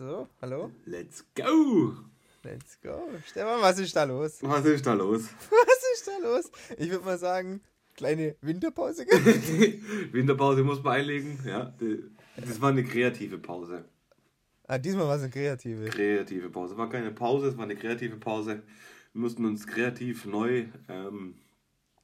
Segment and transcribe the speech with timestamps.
[0.00, 0.70] So, hallo?
[0.86, 1.94] Let's go!
[2.42, 3.02] Let's go.
[3.26, 4.42] Stefan, was ist da los?
[4.42, 5.24] Was ist da los?
[5.50, 6.50] Was ist da los?
[6.78, 7.60] Ich würde mal sagen,
[7.96, 9.04] kleine Winterpause.
[10.12, 11.38] Winterpause muss man einlegen.
[11.44, 11.74] Ja,
[12.34, 13.84] das war eine kreative Pause.
[14.66, 15.90] Ah, diesmal war es eine kreative.
[15.90, 16.78] Kreative Pause.
[16.78, 18.62] War keine Pause, es war eine kreative Pause.
[19.12, 21.34] Wir mussten uns kreativ neu ähm,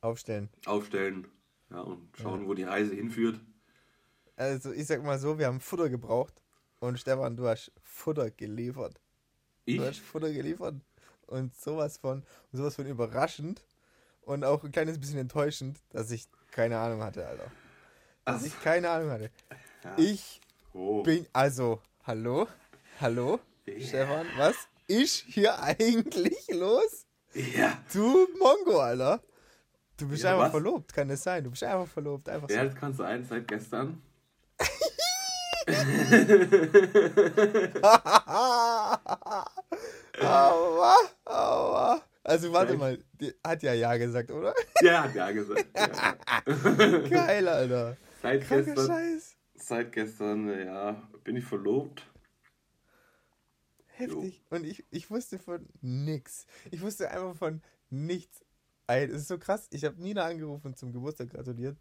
[0.03, 0.51] aufstellen.
[0.67, 1.29] Aufstellen.
[1.71, 2.47] Ja, und schauen, ja.
[2.47, 3.41] wo die Reise hinführt.
[4.37, 6.35] Also, ich sag mal so, wir haben Futter gebraucht.
[6.81, 9.01] Und Stefan, du hast Futter geliefert.
[9.65, 9.79] Ich?
[9.79, 10.75] Du hast Futter geliefert.
[11.27, 13.65] Und sowas von, sowas von überraschend
[14.23, 17.51] und auch ein kleines bisschen enttäuschend, dass ich keine Ahnung hatte, Alter.
[18.25, 18.47] Dass Ach.
[18.47, 19.31] ich keine Ahnung hatte.
[19.83, 19.95] Ja.
[19.97, 20.41] Ich
[20.73, 21.03] oh.
[21.03, 22.47] bin, also, hallo?
[23.01, 23.41] Hallo?
[23.67, 23.81] Ja.
[23.81, 27.07] Stefan, was ist hier eigentlich los?
[27.35, 27.79] Ja.
[27.93, 29.21] Du Mongo, Alter.
[29.97, 30.51] Du bist ja, einfach was?
[30.51, 31.43] verlobt, kann das sein?
[31.43, 32.69] Du bist einfach verlobt, einfach Ja, so.
[32.69, 34.03] das kann sein, seit gestern.
[40.21, 40.95] Aua,
[41.25, 42.03] aua.
[42.25, 44.55] Also warte mal, die hat ja Ja gesagt, oder?
[44.83, 45.67] Ja, hat Ja gesagt.
[45.77, 46.17] Ja.
[47.09, 47.97] Geil, Alter.
[48.23, 49.37] Seit Kranker gestern, Scheiß.
[49.55, 52.07] seit gestern, ja, bin ich verlobt.
[53.87, 54.43] Heftig.
[54.51, 54.57] Jo.
[54.57, 56.47] Und ich, ich wusste von nix.
[56.71, 58.45] Ich wusste einfach von nichts.
[58.89, 59.67] Es ist so krass.
[59.71, 61.77] Ich habe Nina angerufen und zum Geburtstag gratuliert.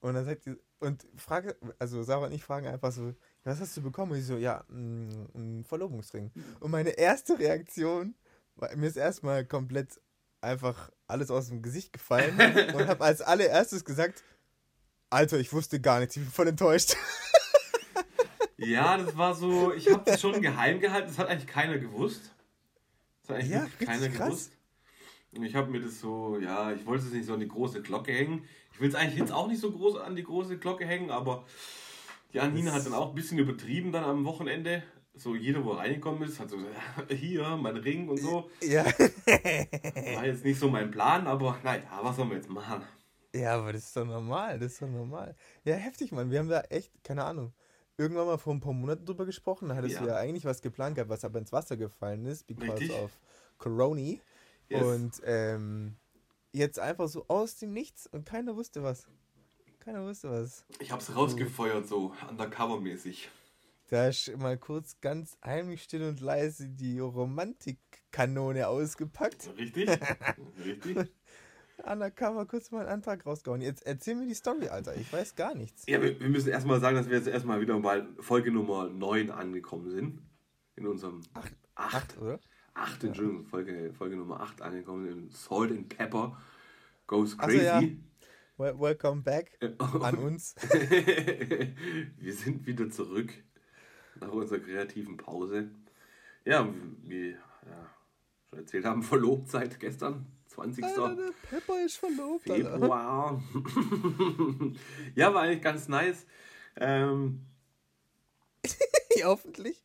[0.00, 3.76] Und dann sagt sie, und frage, also Sarah und ich fragen einfach so, was hast
[3.76, 4.12] du bekommen?
[4.12, 6.30] Und ich so, ja, ein Verlobungsring.
[6.60, 8.14] Und meine erste Reaktion,
[8.54, 10.00] war, mir ist erstmal komplett
[10.40, 12.38] einfach alles aus dem Gesicht gefallen
[12.74, 14.22] und habe als allererstes gesagt,
[15.10, 16.96] Alter, ich wusste gar nichts, ich bin voll enttäuscht.
[18.58, 22.34] Ja, das war so, ich habe das schon geheim gehalten, das hat eigentlich keiner gewusst.
[23.22, 24.26] Das hat eigentlich ja, keiner krass.
[24.26, 24.57] gewusst.
[25.34, 27.82] Und ich habe mir das so, ja, ich wollte es nicht so an die große
[27.82, 28.44] Glocke hängen.
[28.72, 31.44] Ich will es eigentlich jetzt auch nicht so groß an die große Glocke hängen, aber
[32.32, 34.82] ja, Nina hat dann auch ein bisschen übertrieben dann am Wochenende.
[35.14, 38.50] So jeder, wo reingekommen ist, hat so gesagt, hier, mein Ring und so.
[38.62, 38.84] Ja.
[39.26, 42.82] War jetzt nicht so mein Plan, aber naja, was sollen wir jetzt machen?
[43.34, 45.36] Ja, aber das ist doch normal, das ist doch normal.
[45.64, 46.30] Ja, heftig, Mann.
[46.30, 47.52] Wir haben da echt, keine Ahnung,
[47.96, 49.68] irgendwann mal vor ein paar Monaten drüber gesprochen.
[49.68, 50.02] Da hattest ja.
[50.02, 52.92] du ja eigentlich was geplant gehabt, was aber ins Wasser gefallen ist, because Richtig.
[52.92, 53.18] of
[53.58, 54.18] Corona.
[54.68, 54.82] Yes.
[54.82, 55.96] Und ähm,
[56.52, 59.06] jetzt einfach so aus dem Nichts und keiner wusste was.
[59.80, 60.66] Keiner wusste was.
[60.80, 63.28] Ich hab's rausgefeuert, so undercover-mäßig.
[63.88, 69.48] Da ist mal kurz ganz heimlich still und leise die Romantikkanone ausgepackt.
[69.56, 69.88] Richtig,
[70.64, 71.10] richtig.
[71.84, 73.62] Undercover kurz mal einen Antrag rausgehauen.
[73.62, 74.94] Jetzt erzähl mir die Story, Alter.
[74.96, 75.84] Ich weiß gar nichts.
[75.86, 79.30] Ja, wir, wir müssen erstmal sagen, dass wir jetzt erstmal wieder bei Folge Nummer 9
[79.30, 80.20] angekommen sind.
[80.76, 81.22] In unserem.
[81.32, 82.40] Acht, acht, acht oder?
[82.78, 85.08] Acht, Entschuldigung, Folge, Folge Nummer 8 angekommen.
[85.08, 86.40] In Salt and Pepper
[87.08, 87.58] Goes Crazy.
[87.58, 87.82] So, ja.
[88.80, 89.58] Welcome back
[90.00, 90.54] an uns.
[90.70, 93.32] wir sind wieder zurück
[94.20, 95.70] nach unserer kreativen Pause.
[96.44, 96.68] Ja,
[97.02, 97.90] wie ja,
[98.48, 100.84] schon erzählt haben, verlobt seit gestern, 20.
[100.84, 102.44] Alter, der Pepper ist verlobt.
[102.44, 103.42] Februar.
[105.16, 106.26] ja, war eigentlich ganz nice.
[106.76, 107.44] Ähm,
[109.16, 109.84] ja, hoffentlich.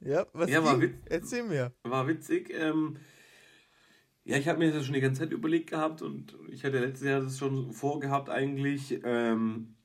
[0.00, 1.72] Ja, was ja, war Erzähl mir.
[1.82, 2.52] War witzig.
[2.52, 2.96] Ähm,
[4.24, 7.06] ja, ich habe mir das schon die ganze Zeit überlegt gehabt und ich hatte letztes
[7.06, 9.00] Jahr das schon vorgehabt eigentlich.
[9.04, 9.76] Ähm,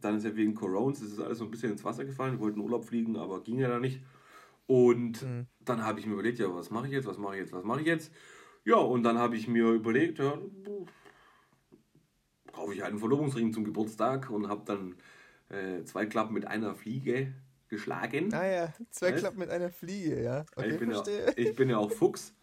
[0.00, 2.34] dann ist ja wegen Coronas, das ist alles so ein bisschen ins Wasser gefallen.
[2.34, 4.00] Wir wollten Urlaub fliegen, aber ging ja da nicht.
[4.66, 5.46] Und mhm.
[5.60, 7.64] dann habe ich mir überlegt, ja, was mache ich jetzt, was mache ich jetzt, was
[7.64, 8.12] mache ich jetzt?
[8.64, 10.38] Ja, und dann habe ich mir überlegt, ja,
[12.52, 14.96] kaufe ich einen Verlobungsring zum Geburtstag und habe dann
[15.50, 17.32] äh, zwei Klappen mit einer Fliege
[17.68, 18.32] geschlagen.
[18.34, 18.72] Ah ja?
[18.92, 20.44] Klappen mit einer Fliege, ja.
[20.54, 21.02] Okay, ich, bin ja
[21.36, 22.34] ich bin ja auch Fuchs.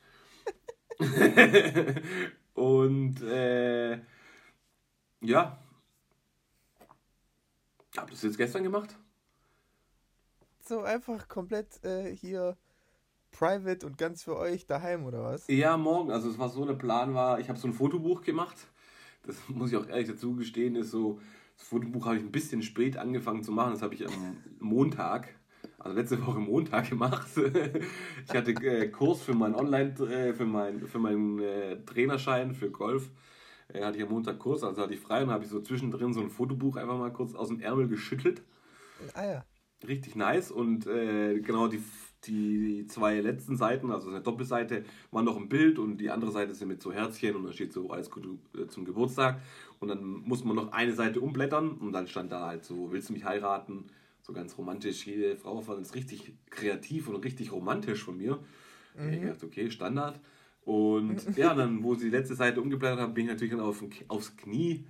[2.54, 4.00] und äh,
[5.22, 5.58] ja,
[7.98, 8.96] habt ihr das jetzt gestern gemacht?
[10.66, 12.58] So einfach komplett äh, hier
[13.32, 15.48] private und ganz für euch daheim oder was?
[15.48, 16.12] Ja, morgen.
[16.12, 18.56] Also es war so, der Plan war, ich habe so ein Fotobuch gemacht.
[19.24, 21.20] Das muss ich auch ehrlich dazu gestehen, ist so,
[21.58, 23.74] das Fotobuch habe ich ein bisschen spät angefangen zu machen.
[23.74, 25.30] Das habe ich am Montag
[25.84, 27.28] also letzte Woche Montag gemacht.
[27.36, 32.72] ich hatte äh, Kurs für meinen Online, äh, für, mein, für meinen äh, Trainerschein für
[32.72, 33.10] Golf.
[33.68, 36.14] Äh, hatte ich am Montag Kurs, also hatte ich frei und habe ich so zwischendrin
[36.14, 38.42] so ein Fotobuch einfach mal kurz aus dem Ärmel geschüttelt.
[39.14, 39.46] Ah ja.
[39.88, 41.82] Richtig nice und äh, genau die,
[42.26, 46.54] die zwei letzten Seiten, also eine Doppelseite, waren noch ein Bild und die andere Seite
[46.56, 49.42] sind mit so Herzchen und da steht so alles Gute äh, zum Geburtstag
[49.80, 53.10] und dann muss man noch eine Seite umblättern und dann stand da halt so, willst
[53.10, 53.86] du mich heiraten?
[54.24, 55.06] so ganz romantisch.
[55.06, 58.40] Jede Frau fand es richtig kreativ und richtig romantisch von mir.
[58.98, 59.14] Mhm.
[59.14, 60.20] Ich dachte, okay, Standard.
[60.66, 63.84] Und ja, dann, wo sie die letzte Seite umgeblättert haben, bin ich natürlich dann auf,
[64.08, 64.86] aufs Knie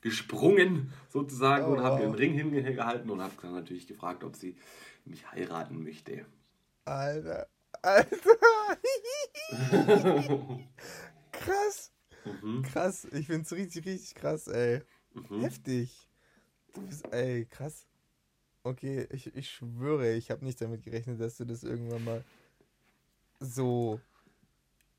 [0.00, 2.00] gesprungen, sozusagen, oh, und habe wow.
[2.00, 4.56] mir einen Ring hingehalten und habe dann natürlich gefragt, ob sie
[5.04, 6.24] mich heiraten möchte.
[6.84, 7.48] Alter.
[7.82, 8.38] Alter.
[11.32, 11.92] krass.
[12.42, 12.62] Mhm.
[12.62, 13.06] Krass.
[13.12, 14.82] Ich find's richtig, richtig krass, ey.
[15.14, 15.40] Mhm.
[15.40, 16.08] Heftig.
[16.74, 17.86] Du bist, ey, krass.
[18.62, 22.24] Okay, ich, ich schwöre, ich habe nicht damit gerechnet, dass du das irgendwann mal
[23.40, 24.00] so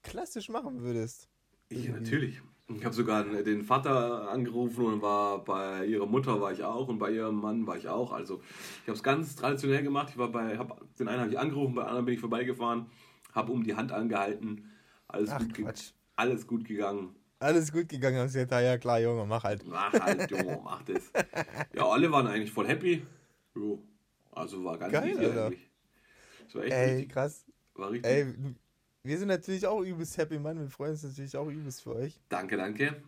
[0.02, 1.30] klassisch machen würdest.
[1.70, 2.42] Ja, natürlich.
[2.76, 7.00] Ich habe sogar den Vater angerufen und war bei ihrer Mutter war ich auch und
[7.00, 8.12] bei ihrem Mann war ich auch.
[8.14, 8.42] Also
[8.84, 10.10] ich habe es ganz traditionell gemacht.
[10.12, 12.86] Ich war bei, hab, den einen habe ich angerufen, bei anderen bin ich vorbeigefahren,
[13.34, 14.70] habe um die Hand angehalten.
[15.08, 17.16] Alles, Ach, gut, alles gut gegangen.
[17.40, 19.66] Alles gut gegangen, sie gesagt, ja klar, Junge, mach halt.
[19.66, 21.12] Mach halt, Junge, mach das.
[21.74, 23.06] Ja, alle waren eigentlich voll happy.
[23.56, 23.82] Jo.
[24.32, 25.72] Also war ganz Geil, easy eigentlich.
[26.46, 27.46] Das war echt Ey, richtig, krass.
[27.76, 28.12] War richtig.
[28.12, 28.36] Ey,
[29.10, 30.60] wir sind natürlich auch übelst happy, Mann.
[30.60, 32.22] Wir freuen uns natürlich auch übelst für euch.
[32.30, 33.02] Danke, danke.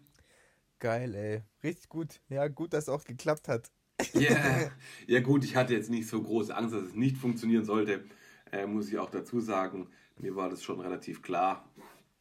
[0.80, 1.44] Geil, ey.
[1.64, 2.22] Richtig gut.
[2.28, 3.70] Ja, gut, dass es auch geklappt hat.
[4.14, 4.72] Ja, yeah.
[5.08, 8.04] ja gut, ich hatte jetzt nicht so große Angst, dass es nicht funktionieren sollte.
[8.52, 9.90] Äh, muss ich auch dazu sagen.
[10.18, 11.70] Mir war das schon relativ klar.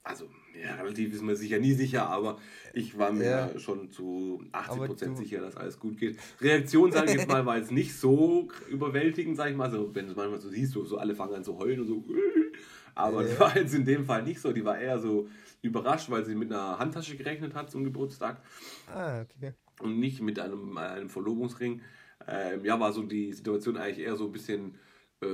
[0.03, 0.29] Also,
[0.63, 2.39] ja, relativ ist mir sicher nie sicher, aber
[2.75, 3.25] ich war mir
[3.55, 3.59] ja.
[3.59, 6.19] schon zu 80% sicher, dass alles gut geht.
[6.43, 9.65] Reaktion, sage ich jetzt mal, war jetzt nicht so überwältigend, sage ich mal.
[9.65, 11.87] Also, wenn du es manchmal so siehst, so, so alle fangen an zu heulen und
[11.87, 12.05] so.
[12.95, 14.53] Aber das war jetzt in dem Fall nicht so.
[14.53, 15.29] Die war eher so
[15.63, 18.43] überrascht, weil sie mit einer Handtasche gerechnet hat zum Geburtstag.
[18.93, 19.55] Ah, okay.
[19.81, 21.83] Und nicht mit einem, einem Verlobungsring.
[22.29, 24.75] Ähm, ja, war so die Situation eigentlich eher so ein bisschen
[25.23, 25.27] äh,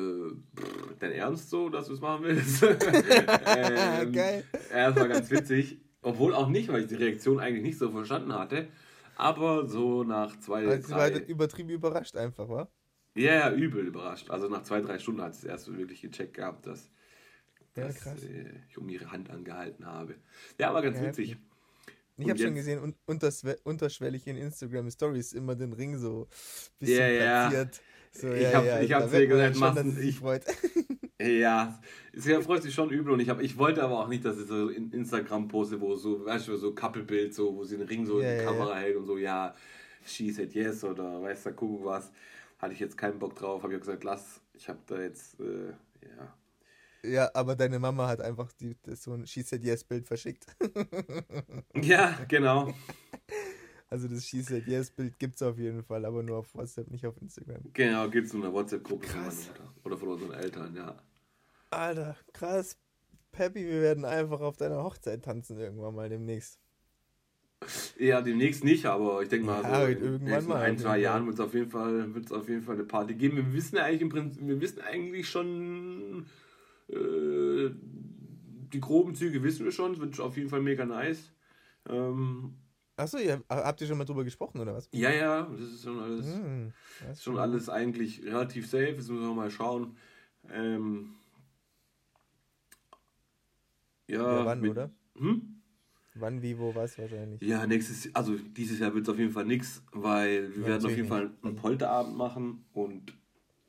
[0.98, 2.62] dein Ernst so, dass du es machen willst?
[3.46, 4.44] ähm, Geil.
[4.70, 5.80] Ja, das war ganz witzig.
[6.02, 8.68] Obwohl auch nicht, weil ich die Reaktion eigentlich nicht so verstanden hatte.
[9.16, 11.14] Aber so nach zwei, also drei...
[11.14, 12.68] war übertrieben überrascht einfach, wa?
[13.16, 14.30] Ja, ja, übel überrascht.
[14.30, 16.90] Also nach zwei, drei Stunden hat es erst wirklich gecheckt gehabt, dass
[17.76, 20.16] ja, dass äh, ich um ihre Hand angehalten habe.
[20.58, 21.36] Ja, aber ganz ja, witzig.
[22.18, 22.94] Ich habe schon gesehen, un
[23.64, 27.82] unterschwellig in Instagram Stories immer den Ring so ein bisschen yeah, platziert.
[28.12, 30.42] So, ich ja, habe ja, ich hab dir gesagt, machst ich freut.
[31.20, 31.78] ja,
[32.14, 34.44] sie freut sich schon übel und ich, hab, ich wollte aber auch nicht, dass sie
[34.44, 38.06] so in Instagram poste, wo so, weißt du, so Couple-Bild, so, wo sie den Ring
[38.06, 39.54] so in die Kamera hält und so, ja,
[40.06, 42.10] she said yes oder weißt du, guck was.
[42.58, 45.72] Hatte ich jetzt keinen Bock drauf, habe ich gesagt, lass, ich habe da jetzt, äh,
[46.02, 46.34] ja,
[47.06, 50.46] ja, aber deine Mama hat einfach die, so ein She Said Yes Bild verschickt.
[51.74, 52.72] ja, genau.
[53.88, 56.90] Also das She Said Yes Bild gibt es auf jeden Fall, aber nur auf WhatsApp,
[56.90, 57.62] nicht auf Instagram.
[57.72, 60.96] Genau, gibt es in einer WhatsApp-Gruppe von meiner Mutter oder von unseren Eltern, ja.
[61.70, 62.76] Alter, krass.
[63.32, 66.58] Peppy, wir werden einfach auf deiner Hochzeit tanzen irgendwann mal demnächst.
[67.98, 70.62] Ja, demnächst nicht, aber ich denke mal, ja, so irgendwann mal.
[70.62, 73.36] ein, zwei Jahren wird es auf jeden Fall, auf jeden Fall eine Party geben.
[73.36, 76.26] Wir wissen eigentlich im Prinzip, wir wissen eigentlich schon
[76.88, 77.70] äh,
[78.72, 81.32] die groben Züge wissen wir schon, es wird auf jeden Fall mega nice.
[81.88, 82.54] Ähm,
[82.98, 84.88] Achso, ihr, habt ihr schon mal drüber gesprochen, oder was?
[84.92, 86.72] Ja, ja, das ist schon alles, hm,
[87.12, 88.84] ist schon alles eigentlich relativ safe.
[88.84, 89.96] Jetzt müssen wir mal schauen.
[90.50, 91.14] Ähm,
[94.06, 94.90] ja, ja, wann, mit, oder?
[95.18, 95.60] Hm?
[96.14, 97.42] Wann, wie, wo, was wahrscheinlich.
[97.42, 100.86] Ja, nächstes, also dieses Jahr wird es auf jeden Fall nichts, weil wir ja, werden
[100.86, 103.12] auf jeden Fall einen Polterabend machen und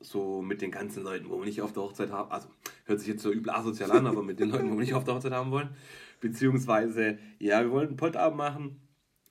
[0.00, 2.48] so mit den ganzen Leuten, wo wir nicht auf der Hochzeit haben, also
[2.88, 5.04] hört sich jetzt so übel asozial an, aber mit den Leuten, wo wir nicht auf
[5.04, 5.70] der Hochzeit haben wollen,
[6.20, 8.80] beziehungsweise, ja, wir wollen einen Polterabend machen,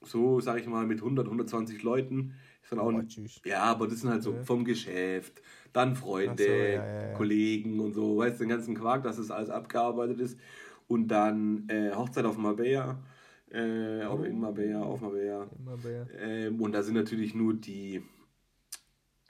[0.04, 2.36] so, sag ich mal, mit 100, 120 Leuten.
[2.62, 3.02] Ist dann auch oh,
[3.46, 4.44] ja, aber das sind halt so okay.
[4.44, 5.42] vom Geschäft,
[5.74, 7.14] dann Freunde, so, ja, ja, ja.
[7.14, 10.38] Kollegen und so, weißt du, den ganzen Quark, dass das alles abgearbeitet ist.
[10.88, 13.02] Und dann äh, Hochzeit auf Marbella,
[13.52, 14.24] äh, oh.
[14.24, 15.50] in Marbella, auf Marbella.
[15.64, 16.08] Marbella.
[16.20, 18.04] Ähm, und da sind natürlich nur die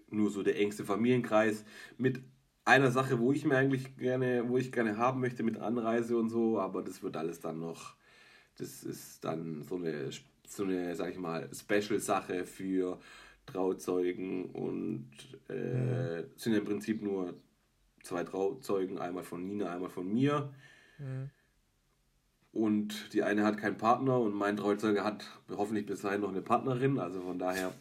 [0.09, 1.65] nur so der engste Familienkreis
[1.97, 2.21] mit
[2.67, 6.29] einer Sache, wo ich mir eigentlich gerne, wo ich gerne haben möchte mit Anreise und
[6.29, 7.95] so, aber das wird alles dann noch,
[8.57, 10.09] das ist dann so eine,
[10.45, 12.99] so eine, sag ich mal, Special-Sache für
[13.45, 15.09] Trauzeugen und
[15.49, 16.25] äh, mhm.
[16.35, 17.35] sind im Prinzip nur
[18.03, 20.53] zwei Trauzeugen, einmal von Nina, einmal von mir.
[20.97, 21.29] Mhm.
[22.51, 26.41] Und die eine hat keinen Partner und mein Trauzeuge hat hoffentlich bis dahin noch eine
[26.41, 27.71] Partnerin, also von daher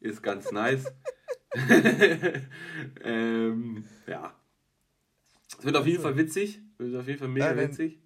[0.00, 0.92] ist ganz nice.
[3.04, 4.34] ähm, ja.
[5.58, 6.60] Es wird auf jeden Fall witzig.
[6.78, 7.98] Wird auf jeden Fall mega ja, witzig.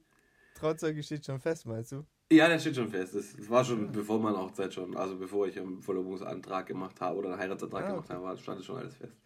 [0.55, 2.05] Trauzeuge steht schon fest, meinst du?
[2.31, 3.15] Ja, der steht schon fest.
[3.15, 3.91] Das, war schon ja.
[3.91, 7.91] bevor meine Hochzeit schon, also bevor ich einen Verlobungsantrag gemacht habe oder einen Heiratsantrag ah,
[7.91, 8.23] gemacht okay.
[8.23, 9.17] habe, stand schon alles fest.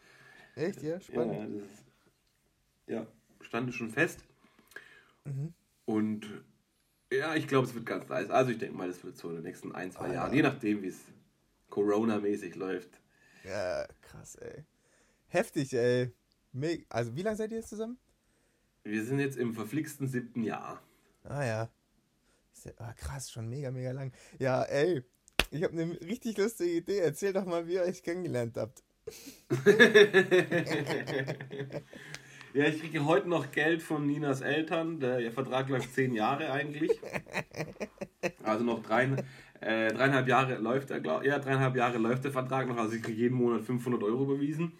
[0.54, 1.00] Echt, ja?
[1.00, 1.56] Spannend.
[1.56, 1.84] Ja, ist,
[2.86, 3.06] ja
[3.44, 4.24] stand schon fest.
[5.24, 5.52] Mhm.
[5.84, 6.26] Und
[7.12, 8.30] ja, ich glaube, es wird ganz nice.
[8.30, 10.42] Also ich denke mal, das wird so in den nächsten ein, zwei ah, Jahren, je
[10.42, 11.00] nachdem, wie es
[11.70, 13.00] Corona-mäßig läuft,
[13.44, 14.64] ja, krass, ey.
[15.28, 16.12] Heftig, ey.
[16.88, 17.98] Also, wie lange seid ihr jetzt zusammen?
[18.84, 20.82] Wir sind jetzt im verflixten siebten Jahr.
[21.24, 21.70] Ah, ja.
[22.78, 24.12] Ah, krass, schon mega, mega lang.
[24.38, 25.02] Ja, ey.
[25.50, 26.98] Ich habe eine richtig lustige Idee.
[26.98, 28.82] Erzähl doch mal, wie ihr euch kennengelernt habt.
[32.54, 34.98] ja, ich kriege heute noch Geld von Ninas Eltern.
[35.00, 36.98] Der, Vertrag läuft zehn Jahre eigentlich.
[38.42, 39.14] Also noch drei,
[39.64, 42.76] äh, dreieinhalb Jahre läuft der, glaub, ja, dreieinhalb Jahre läuft der Vertrag noch.
[42.76, 44.72] Also ich kriege jeden Monat 500 Euro überwiesen.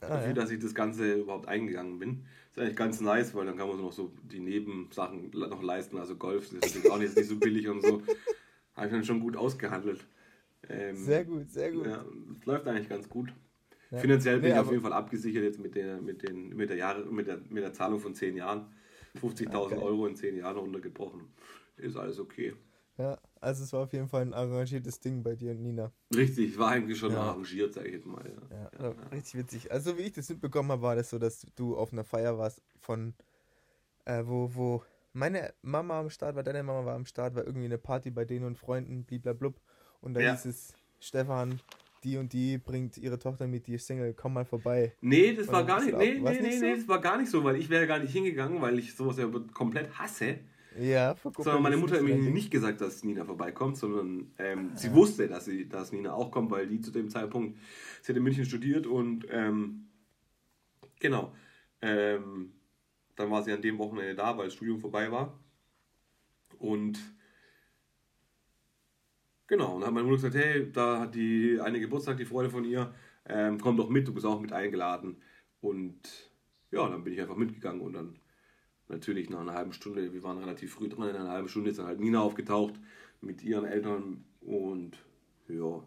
[0.00, 0.32] Ah, dafür, ja.
[0.34, 2.24] dass ich das Ganze überhaupt eingegangen bin.
[2.50, 5.98] ist eigentlich ganz nice, weil dann kann man so noch so die Nebensachen noch leisten.
[5.98, 8.02] Also Golf ist natürlich auch nicht, nicht so billig und so.
[8.74, 10.06] Habe ich dann schon gut ausgehandelt.
[10.68, 11.86] Ähm, sehr gut, sehr gut.
[11.86, 12.04] Ja,
[12.36, 13.32] es läuft eigentlich ganz gut.
[13.90, 13.98] Ja.
[13.98, 16.76] Finanziell bin nee, ich auf jeden Fall abgesichert jetzt mit der, mit den, mit der,
[16.76, 18.66] Jahre, mit der, mit der Zahlung von 10 Jahren.
[19.20, 19.76] 50.000 okay.
[19.76, 21.22] Euro in 10 Jahren runtergebrochen.
[21.76, 22.54] Ist alles okay.
[22.98, 25.92] Ja, also es war auf jeden Fall ein arrangiertes Ding bei dir und Nina.
[26.14, 27.20] Richtig, war eigentlich schon ja.
[27.20, 28.24] arrangiert, sag ich jetzt mal.
[28.50, 28.70] Ja.
[28.80, 29.72] Ja, richtig witzig.
[29.72, 32.62] Also wie ich das mitbekommen habe, war das so, dass du auf einer Feier warst
[32.80, 33.14] von,
[34.04, 37.66] äh, wo, wo meine Mama am Start war, deine Mama war am Start, war irgendwie
[37.66, 39.60] eine Party bei denen und Freunden, bliblablub.
[40.00, 41.60] Und da hieß es, Stefan,
[42.04, 44.94] die und die bringt ihre Tochter mit, die ist Single, komm mal vorbei.
[45.00, 46.64] Nee, das war gar nicht, nee, nee, nee, so?
[46.64, 49.18] nee, das war gar nicht so, weil ich wäre gar nicht hingegangen, weil ich sowas
[49.18, 50.38] ja komplett hasse.
[50.78, 55.28] Ja, Sondern meine Mutter hat mir nicht gesagt, dass Nina vorbeikommt, sondern ähm, sie wusste,
[55.28, 57.58] dass, sie, dass Nina auch kommt, weil die zu dem Zeitpunkt,
[58.02, 59.88] sie hat in München studiert und ähm,
[61.00, 61.34] genau,
[61.82, 62.52] ähm,
[63.16, 65.38] dann war sie an dem Wochenende da, weil das Studium vorbei war.
[66.58, 66.98] Und
[69.48, 72.50] Genau, und dann hat meine Mutter gesagt, hey, da hat die eine Geburtstag, die Freude
[72.50, 72.94] von ihr,
[73.24, 75.22] ähm, komm doch mit, du bist auch mit eingeladen.
[75.62, 76.30] Und
[76.70, 78.20] ja, dann bin ich einfach mitgegangen und dann
[78.88, 81.78] natürlich nach einer halben Stunde, wir waren relativ früh dran, in einer halben Stunde ist
[81.78, 82.74] dann halt Nina aufgetaucht
[83.20, 84.92] mit ihren Eltern und
[85.48, 85.82] ja.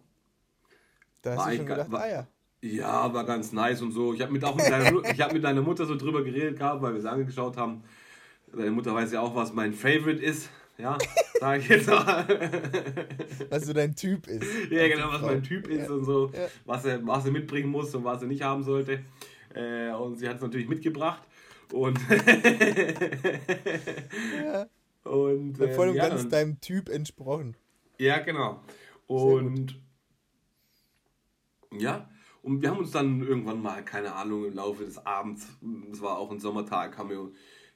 [1.22, 2.28] Da hast du schon gedacht, war, ah ja.
[2.64, 4.14] Ja, war ganz nice und so.
[4.14, 6.82] Ich habe mit, auch mit, deiner, ich hab mit deiner Mutter so drüber geredet gehabt,
[6.82, 7.84] weil wir es angeschaut haben.
[8.56, 10.50] Deine Mutter weiß ja auch, was mein Favorite ist.
[10.78, 10.98] Ja,
[11.40, 12.26] sag ich jetzt mal.
[13.50, 14.46] Was so dein Typ ist.
[14.72, 15.92] Ja, genau, was mein Typ ist ja.
[15.92, 16.32] und so.
[16.34, 16.48] Ja.
[16.66, 19.04] Was, er, was er mitbringen muss und was er nicht haben sollte.
[19.54, 21.22] Äh, und sie hat es natürlich mitgebracht.
[21.74, 22.00] Und.
[24.44, 24.68] ja.
[25.04, 25.60] Und.
[25.60, 27.58] Äh, voll und ja, ganz deinem Typ entsprochen.
[27.98, 28.62] Ja, genau.
[29.08, 29.82] Und.
[31.76, 32.08] Ja.
[32.44, 35.48] Und wir haben uns dann irgendwann mal, keine Ahnung, im Laufe des Abends,
[35.92, 37.32] es war auch ein Sommertag, haben wir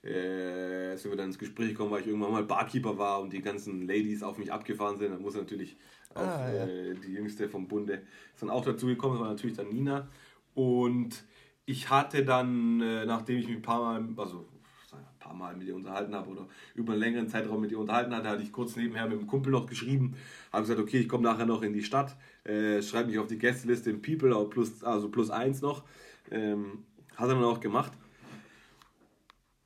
[0.06, 3.42] äh, sind wir dann ins Gespräch gekommen, weil ich irgendwann mal Barkeeper war und die
[3.42, 5.12] ganzen Ladies auf mich abgefahren sind.
[5.12, 5.78] Dann muss natürlich
[6.14, 6.66] auch ah, ja.
[6.66, 10.08] äh, die jüngste vom Bunde ist dann auch dazu gekommen, das war natürlich dann Nina.
[10.54, 11.26] Und
[11.66, 14.46] ich hatte dann, äh, nachdem ich mich ein paar Mal, also
[14.92, 18.16] ein paar Mal mit ihr unterhalten habe oder über einen längeren Zeitraum mit ihr unterhalten
[18.16, 20.16] hatte, hatte ich kurz nebenher mit dem Kumpel noch geschrieben,
[20.52, 23.38] habe gesagt, okay, ich komme nachher noch in die Stadt, äh, schreibe mich auf die
[23.38, 25.84] Gästeliste im People, plus, also plus eins noch.
[26.32, 27.94] Ähm, hat er dann auch gemacht.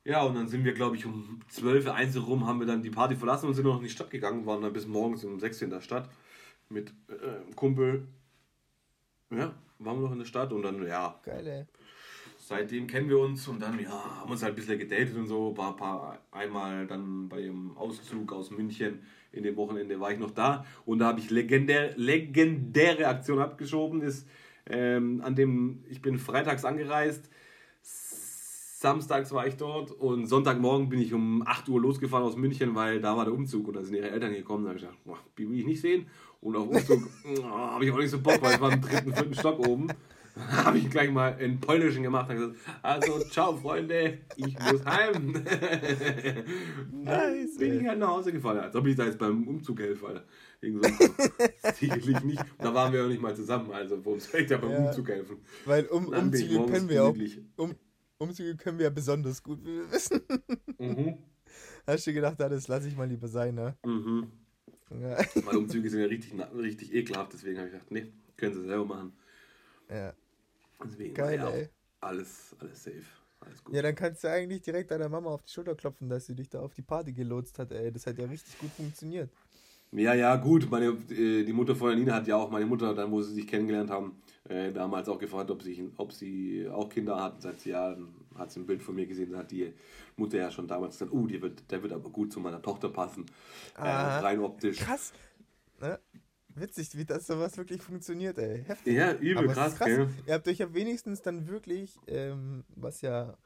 [0.04, 2.90] Ja, und dann sind wir, glaube ich, um 12, 1 rum haben wir dann die
[2.90, 5.62] Party verlassen und sind noch in die Stadt gegangen, waren dann bis morgens um 6
[5.62, 6.08] in der Stadt
[6.68, 8.06] mit äh, Kumpel.
[9.30, 11.20] Ja, waren wir noch in der Stadt und dann, ja.
[11.22, 11.66] Geil, ey.
[12.50, 15.52] Seitdem kennen wir uns und dann, ja, haben uns halt ein bisschen gedatet und so.
[15.52, 20.32] Paar, paar, einmal dann bei dem Auszug aus München in dem Wochenende war ich noch
[20.32, 24.02] da und da habe ich legendär, legendäre Aktion abgeschoben.
[24.02, 24.26] Ist,
[24.66, 27.30] ähm, an dem, ich bin freitags angereist,
[27.84, 33.00] Samstags war ich dort und Sonntagmorgen bin ich um 8 Uhr losgefahren aus München, weil
[33.00, 34.64] da war der Umzug und da sind ihre Eltern gekommen.
[34.64, 36.06] Da habe ich gedacht, boah, die will ich nicht sehen.
[36.40, 37.08] Und auf Umzug
[37.42, 39.86] oh, habe ich auch nicht so Bock, weil ich war im dritten, vierten Stock oben.
[40.36, 45.32] Habe ich gleich mal in Polnischen gemacht und gesagt, also ciao Freunde, ich muss heim.
[46.92, 47.58] nice.
[47.58, 50.24] bin ich halt nach Hause gefahren, als ob ich da jetzt beim Umzug helfe, Alter.
[51.74, 52.44] Sicherlich nicht.
[52.58, 55.08] Da waren wir ja nicht mal zusammen, also worum soll ich da beim ja, Umzug
[55.08, 55.38] helfen?
[55.64, 57.16] Weil um, Umzüge können wir auch.
[57.56, 57.74] Um,
[58.18, 60.20] Umzüge können wir ja besonders gut, wie wir wissen.
[60.78, 61.18] Mhm.
[61.86, 63.76] Hast du gedacht, das lasse ich mal lieber sein, ne?
[63.84, 64.28] Mhm.
[64.98, 65.18] Ja.
[65.44, 68.86] Meine Umzüge sind ja richtig, richtig ekelhaft, deswegen habe ich gedacht, nee, können sie selber
[68.86, 69.12] machen.
[69.90, 70.14] Ja.
[70.84, 71.68] Deswegen Geil, ja, ey.
[72.00, 73.02] Alles, alles safe.
[73.40, 73.74] Alles gut.
[73.74, 76.48] Ja, dann kannst du eigentlich direkt deiner Mama auf die Schulter klopfen, dass sie dich
[76.48, 77.90] da auf die Party gelotst hat, ey.
[77.90, 79.30] Das hat ja richtig gut funktioniert.
[79.92, 80.70] Ja, ja, gut.
[80.70, 83.34] Meine, äh, die Mutter von der Nina hat ja auch, meine Mutter, dann, wo sie
[83.34, 87.42] sich kennengelernt haben, äh, damals auch gefragt, ob sie, ob sie auch Kinder hat.
[87.42, 87.96] Seit ja,
[88.36, 89.72] hat sie ein Bild von mir gesehen, hat die
[90.16, 92.88] Mutter ja schon damals gesagt, uh, die wird, der wird aber gut zu meiner Tochter
[92.88, 93.26] passen.
[93.76, 94.78] Äh, rein optisch.
[94.78, 95.12] Krass.
[96.54, 98.64] Witzig, wie das sowas wirklich funktioniert, ey.
[98.64, 98.94] Heftig.
[98.94, 99.86] Ja, übel krass, krass.
[99.86, 100.08] Gell?
[100.26, 103.36] Ihr habt euch ja wenigstens dann wirklich, ähm, was ja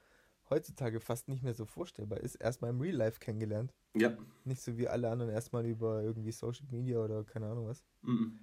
[0.51, 3.75] heutzutage fast nicht mehr so vorstellbar ist, erstmal im Real Life kennengelernt.
[3.95, 4.17] Ja.
[4.45, 7.85] Nicht so wie alle anderen erstmal über irgendwie Social Media oder keine Ahnung was.
[8.03, 8.39] Mhm.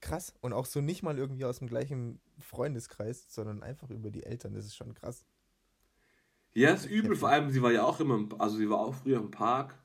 [0.00, 0.32] Krass.
[0.40, 4.54] Und auch so nicht mal irgendwie aus dem gleichen Freundeskreis, sondern einfach über die Eltern.
[4.54, 5.24] Das ist schon krass.
[6.54, 7.16] Ja, ist übel.
[7.16, 9.78] Vor allem, sie war ja auch immer, also sie war auch früher im Park.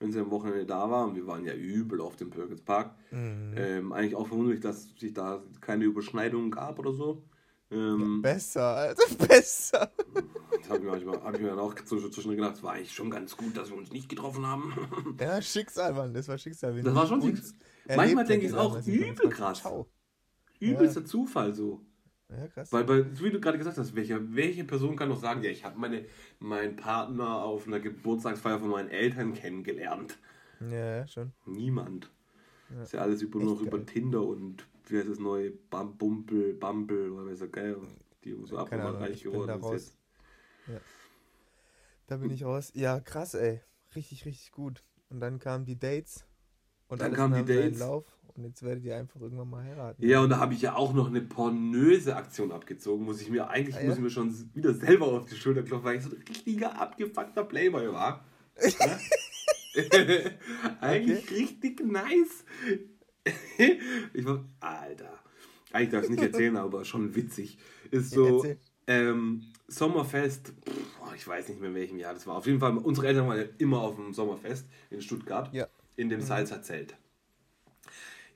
[0.00, 1.06] Wenn sie am Wochenende da war.
[1.06, 2.94] Und wir waren ja übel auf dem Perkins Park.
[3.10, 3.54] Mhm.
[3.56, 7.22] Ähm, eigentlich auch verwunderlich, dass sich da keine Überschneidungen gab oder so.
[7.70, 9.90] Ähm, ja, besser, Alter, besser.
[10.58, 13.36] Das habe ich, hab ich mir dann auch zwischendurch gedacht, es war eigentlich schon ganz
[13.36, 14.72] gut, dass wir uns nicht getroffen haben.
[15.20, 16.80] Ja, Schicksal, Mann, das war Schicksal.
[16.82, 17.58] Das war schon Schicksal.
[17.94, 19.62] Manchmal denke ich es auch übel krass.
[20.60, 21.06] Übelster ja.
[21.06, 21.82] Zufall so.
[22.30, 22.72] Ja, krass.
[22.72, 25.64] Weil, weil, wie du gerade gesagt hast, welche, welche Person kann noch sagen, ja, ich
[25.64, 26.04] habe meine,
[26.38, 30.18] meinen Partner auf einer Geburtstagsfeier von meinen Eltern kennengelernt.
[30.70, 31.32] Ja, schon.
[31.46, 32.10] Niemand.
[32.74, 32.82] Ja.
[32.82, 36.52] Ist ja alles über, nur noch über Tinder und wie heißt das neue Bum, Bumble,
[36.54, 37.76] Bumble, oder was ist geil,
[38.24, 39.96] die so ab und reich geworden ist.
[40.66, 40.80] Ja.
[42.06, 42.72] Da bin ich raus.
[42.74, 43.62] Ja, krass, ey.
[43.94, 44.82] Richtig, richtig gut.
[45.08, 46.26] Und dann kamen die Dates.
[46.88, 47.78] Und dann kamen die Dates.
[47.78, 48.04] Lauf.
[48.38, 50.06] Und jetzt werdet ihr einfach irgendwann mal heiraten.
[50.06, 53.04] Ja, und da habe ich ja auch noch eine pornöse Aktion abgezogen.
[53.04, 53.86] Muss ich mir eigentlich, ah, ja?
[53.88, 56.80] muss ich mir schon wieder selber auf die Schulter klopfen, weil ich so ein richtiger
[56.80, 58.24] abgefuckter Playboy war.
[60.80, 61.34] eigentlich okay.
[61.34, 62.44] richtig nice.
[64.14, 65.18] ich war, Alter.
[65.72, 67.58] Eigentlich darf ich es nicht erzählen, aber schon witzig.
[67.90, 68.46] Ist so,
[68.86, 72.36] ähm, Sommerfest, pff, ich weiß nicht mehr in welchem Jahr das war.
[72.36, 75.52] Auf jeden Fall, unsere Eltern waren ja immer auf dem Sommerfest in Stuttgart.
[75.52, 75.66] Ja.
[75.96, 76.24] In dem mhm.
[76.24, 76.96] Salzer-Zelt.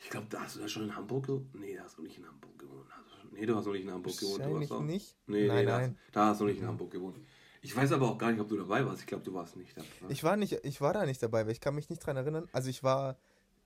[0.03, 1.55] Ich glaube, da hast du da schon in Hamburg gewohnt.
[1.55, 2.87] Nee, da hast du nicht in Hamburg gewohnt.
[3.33, 4.45] Nee, du hast noch nicht in Hamburg gewohnt.
[4.45, 4.83] Du hast auch...
[4.83, 5.17] nicht?
[5.27, 5.99] Nee, nein, nee, nein.
[6.13, 7.17] Da, da hast du nicht in Hamburg gewohnt.
[7.63, 9.01] Ich weiß aber auch gar nicht, ob du dabei warst.
[9.01, 9.87] Ich glaube, du warst nicht dabei.
[10.09, 12.49] Ich war nicht, ich war da nicht dabei, weil ich kann mich nicht dran erinnern.
[12.53, 13.17] Also ich war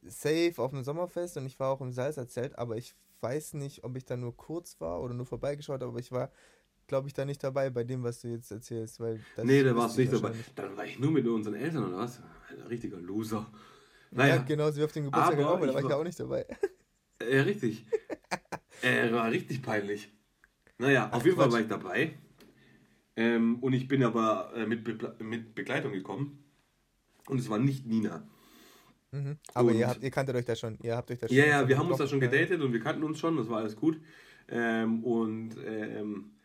[0.02, 3.82] safe auf dem Sommerfest und ich war auch im Salzer Zelt, aber ich weiß nicht,
[3.82, 6.30] ob ich da nur kurz war oder nur vorbeigeschaut habe, aber ich war,
[6.86, 9.00] glaube ich, da nicht dabei bei dem, was du jetzt erzählst.
[9.00, 10.32] Weil nee, da warst du nicht dabei.
[10.54, 12.20] Dann war ich nur mit unseren Eltern oder was?
[12.50, 13.50] Ein richtiger Loser.
[14.10, 16.46] Naja, ja, genauso wie auf den Geburtstag auch, da war ich ja auch nicht dabei.
[17.22, 17.86] Ja, richtig.
[18.82, 20.12] äh, war richtig peinlich.
[20.78, 21.44] Naja, Ach, auf jeden Quatsch.
[21.44, 22.18] Fall war ich dabei.
[23.16, 26.44] Ähm, und ich bin aber äh, mit, Be mit Begleitung gekommen.
[27.28, 28.26] Und es war nicht Nina.
[29.10, 29.38] Mhm.
[29.54, 30.78] Aber ihr, habt, ihr kanntet euch da schon.
[30.82, 32.80] Ihr habt euch da schon ja, ja, wir haben uns da schon gedatet und wir
[32.80, 34.00] kannten uns schon, das war alles gut.
[34.48, 36.36] Ähm, und ähm,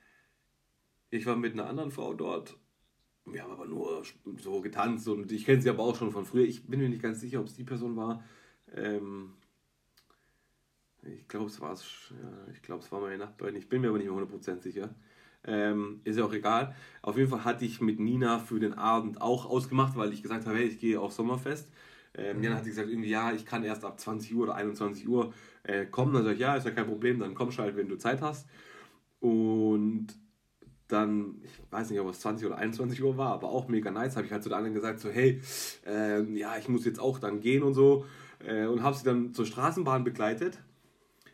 [1.09, 2.57] ich war mit einer anderen Frau dort
[3.25, 4.03] wir haben aber nur
[4.37, 6.45] so getanzt und ich kenne sie aber auch schon von früher.
[6.45, 8.23] Ich bin mir nicht ganz sicher, ob es die Person war.
[8.75, 9.33] Ähm,
[11.03, 13.55] ich glaube, es war ja, ich es war meine Nachbarin.
[13.55, 14.93] Ich bin mir aber nicht mehr 100% sicher.
[15.43, 16.75] Ähm, ist ja auch egal.
[17.01, 20.45] Auf jeden Fall hatte ich mit Nina für den Abend auch ausgemacht, weil ich gesagt
[20.45, 21.69] habe, hey, ich gehe auf Sommerfest.
[22.13, 22.43] Ähm, mhm.
[22.43, 25.33] Dann hat sie gesagt, irgendwie, ja, ich kann erst ab 20 Uhr oder 21 Uhr
[25.63, 26.13] äh, kommen.
[26.13, 28.47] Dann sage ich, ja, ist ja kein Problem, dann komm halt, wenn du Zeit hast.
[29.19, 30.07] Und
[30.91, 34.15] dann, ich weiß nicht, ob es 20 oder 21 Uhr war, aber auch mega nice,
[34.15, 35.41] habe ich halt zu der anderen gesagt, so hey,
[35.85, 38.05] äh, ja, ich muss jetzt auch dann gehen und so
[38.45, 40.59] äh, und habe sie dann zur Straßenbahn begleitet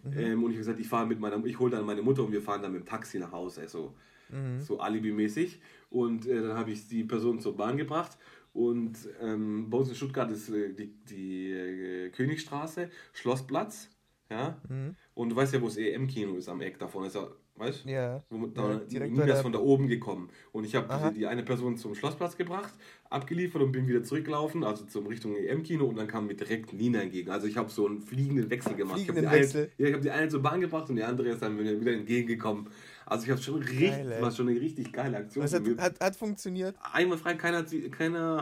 [0.04, 0.18] mhm.
[0.18, 2.32] ähm, und ich habe gesagt, ich fahre mit meiner, ich hole dann meine Mutter und
[2.32, 3.96] wir fahren dann mit dem Taxi nach Hause, also
[4.30, 4.60] mhm.
[4.60, 8.18] so Alibi-mäßig und äh, dann habe ich die Person zur Bahn gebracht
[8.54, 13.90] und ähm, bei uns in Stuttgart ist äh, die, die äh, Königstraße, Schlossplatz,
[14.30, 14.96] ja, mhm.
[15.14, 17.90] und du weißt ja, wo das EM-Kino ist am Eck davon, ist ja weißt du?
[17.90, 18.24] Ja.
[18.54, 20.30] Da, ja, direkt Nina ist von da oben gekommen.
[20.52, 22.74] Und ich habe die, die, eine Person zum Schlossplatz gebracht,
[23.10, 27.02] abgeliefert und bin wieder zurückgelaufen, also zum Richtung EM-Kino und dann kam mir direkt Nina
[27.02, 27.30] entgegen.
[27.32, 28.98] Also ich habe so einen fliegenden Wechsel gemacht.
[28.98, 31.30] Fliegenden ich habe die, Eine, ja, hab die eine zur Bahn gebracht und die andere
[31.30, 32.70] ist dann wieder entgegengekommen.
[33.06, 35.44] Also ich habe schon richtig, Geil, war schon eine richtig geile Aktion.
[35.44, 36.76] Was hat, hat, hat funktioniert?
[36.92, 37.60] Einmal frei, keiner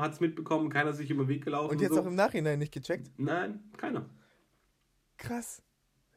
[0.02, 1.72] hat es mitbekommen, keiner hat sich über den Weg gelaufen.
[1.72, 2.02] Und jetzt und so.
[2.02, 3.12] auch im Nachhinein nicht gecheckt?
[3.18, 4.10] Nein, keiner.
[5.18, 5.62] Krass.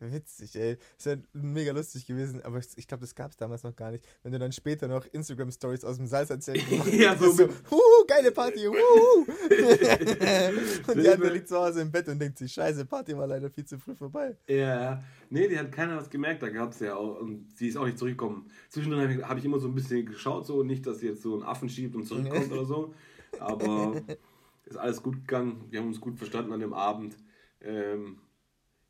[0.00, 0.78] Witzig, ey.
[0.96, 4.04] Ist ja mega lustig gewesen, aber ich glaube, das gab es damals noch gar nicht.
[4.22, 6.66] Wenn du dann später noch Instagram-Stories aus dem Salz erzählst.
[6.92, 7.32] ja, so.
[7.32, 9.26] so huhu, geile Party, huhu.
[10.92, 13.50] und die andere liegt zu Hause im Bett und denkt sich, scheiße, Party war leider
[13.50, 14.36] viel zu früh vorbei.
[14.46, 17.76] Ja, nee, die hat keiner was gemerkt, da gab es ja auch, und sie ist
[17.76, 18.50] auch nicht zurückgekommen.
[18.68, 21.22] Zwischendrin habe ich, hab ich, immer so ein bisschen geschaut, so, nicht, dass sie jetzt
[21.22, 22.94] so einen Affen schiebt und zurückkommt oder so,
[23.40, 24.00] aber
[24.64, 27.16] ist alles gut gegangen, wir haben uns gut verstanden an dem Abend.
[27.60, 28.20] Ähm,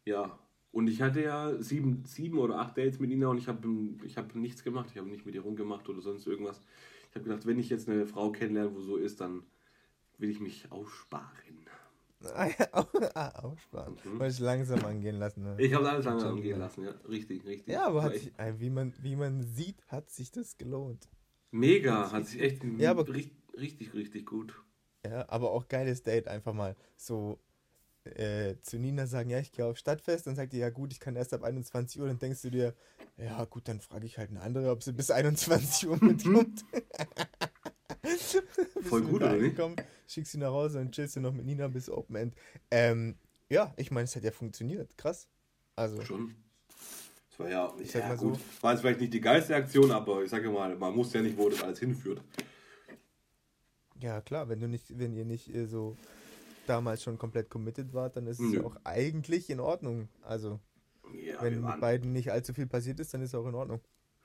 [0.04, 0.38] ja,
[0.70, 3.66] und ich hatte ja sieben, sieben oder acht Dates mit Nina und ich habe
[4.04, 4.90] ich hab nichts gemacht.
[4.92, 6.62] Ich habe nicht mit ihr rumgemacht oder sonst irgendwas.
[7.10, 9.44] Ich habe gedacht, wenn ich jetzt eine Frau kennenlerne, wo so ist, dann
[10.18, 11.66] will ich mich aussparen.
[12.34, 13.96] ah, aussparen.
[14.04, 14.18] Mhm.
[14.18, 15.42] Wollte ich langsam angehen lassen.
[15.42, 15.56] Ne?
[15.58, 16.90] Ich habe alles langsam angehen lassen, ja.
[17.08, 17.72] Richtig, richtig.
[17.72, 21.08] Ja, aber sich, wie, man, wie man sieht, hat sich das gelohnt.
[21.50, 24.54] Mega, hat sich echt ja, aber, richtig, richtig, richtig gut.
[25.06, 27.38] Ja, aber auch geiles Date, einfach mal so
[28.16, 31.00] äh, zu Nina sagen, ja, ich gehe auf Stadtfest, dann sagt die, ja gut, ich
[31.00, 32.74] kann erst ab 21 Uhr, dann denkst du dir,
[33.16, 36.64] ja gut, dann frage ich halt eine andere, ob sie bis 21 Uhr mitkommt.
[38.82, 39.60] Voll gut, oder nicht?
[40.06, 42.34] Schickst sie nach Hause und chillst du noch mit Nina bis Open End.
[42.70, 43.16] Ähm,
[43.50, 45.28] ja, ich meine, es hat ja funktioniert, krass.
[45.76, 46.02] Also.
[46.02, 46.34] Schon.
[47.30, 48.36] Das war ja, ich ja, gut.
[48.36, 48.62] So.
[48.62, 51.36] War jetzt vielleicht nicht die geilste Aktion, aber ich sage mal, man muss ja nicht,
[51.36, 52.20] wo das alles hinführt.
[54.00, 55.96] Ja, klar, wenn du nicht, wenn ihr nicht äh, so
[56.68, 60.08] damals schon komplett committed wart, dann ist es ja auch eigentlich in Ordnung.
[60.22, 60.60] Also,
[61.14, 63.80] ja, wenn mit beiden nicht allzu viel passiert ist, dann ist es auch in Ordnung.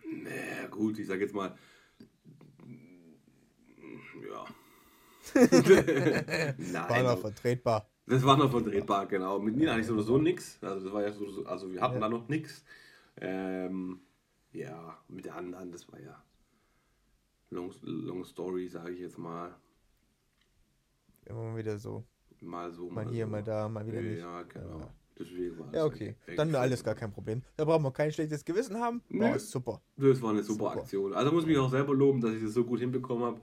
[0.05, 1.55] Naja, gut, ich sag jetzt mal,
[4.29, 4.45] ja.
[6.57, 7.89] Nein, war noch vertretbar.
[8.05, 9.39] Das war noch vertretbar, genau.
[9.39, 10.59] Mit Nina hatte ich sowieso nichts.
[10.61, 11.99] Also das war ja so, also wir hatten ja.
[12.01, 12.63] da noch nichts.
[13.17, 14.01] Ähm,
[14.51, 16.21] ja, mit der anderen, das war ja
[17.49, 19.55] long, long story, sage ich jetzt mal.
[21.25, 22.05] Immer wieder so.
[22.43, 23.31] Mal so, mal, mal hier, so.
[23.31, 24.19] mal da, mal wieder nicht.
[24.19, 24.79] Ja, genau.
[24.79, 24.93] Ja.
[25.17, 26.15] Deswegen war ja, okay.
[26.35, 27.43] Dann alles gar kein Problem.
[27.55, 29.01] Da brauchen wir kein schlechtes Gewissen haben.
[29.09, 29.37] Nee.
[29.37, 29.81] super.
[29.95, 31.13] Das war eine super, super, Aktion.
[31.13, 33.41] Also muss ich mich auch selber loben, dass ich das so gut hinbekommen habe.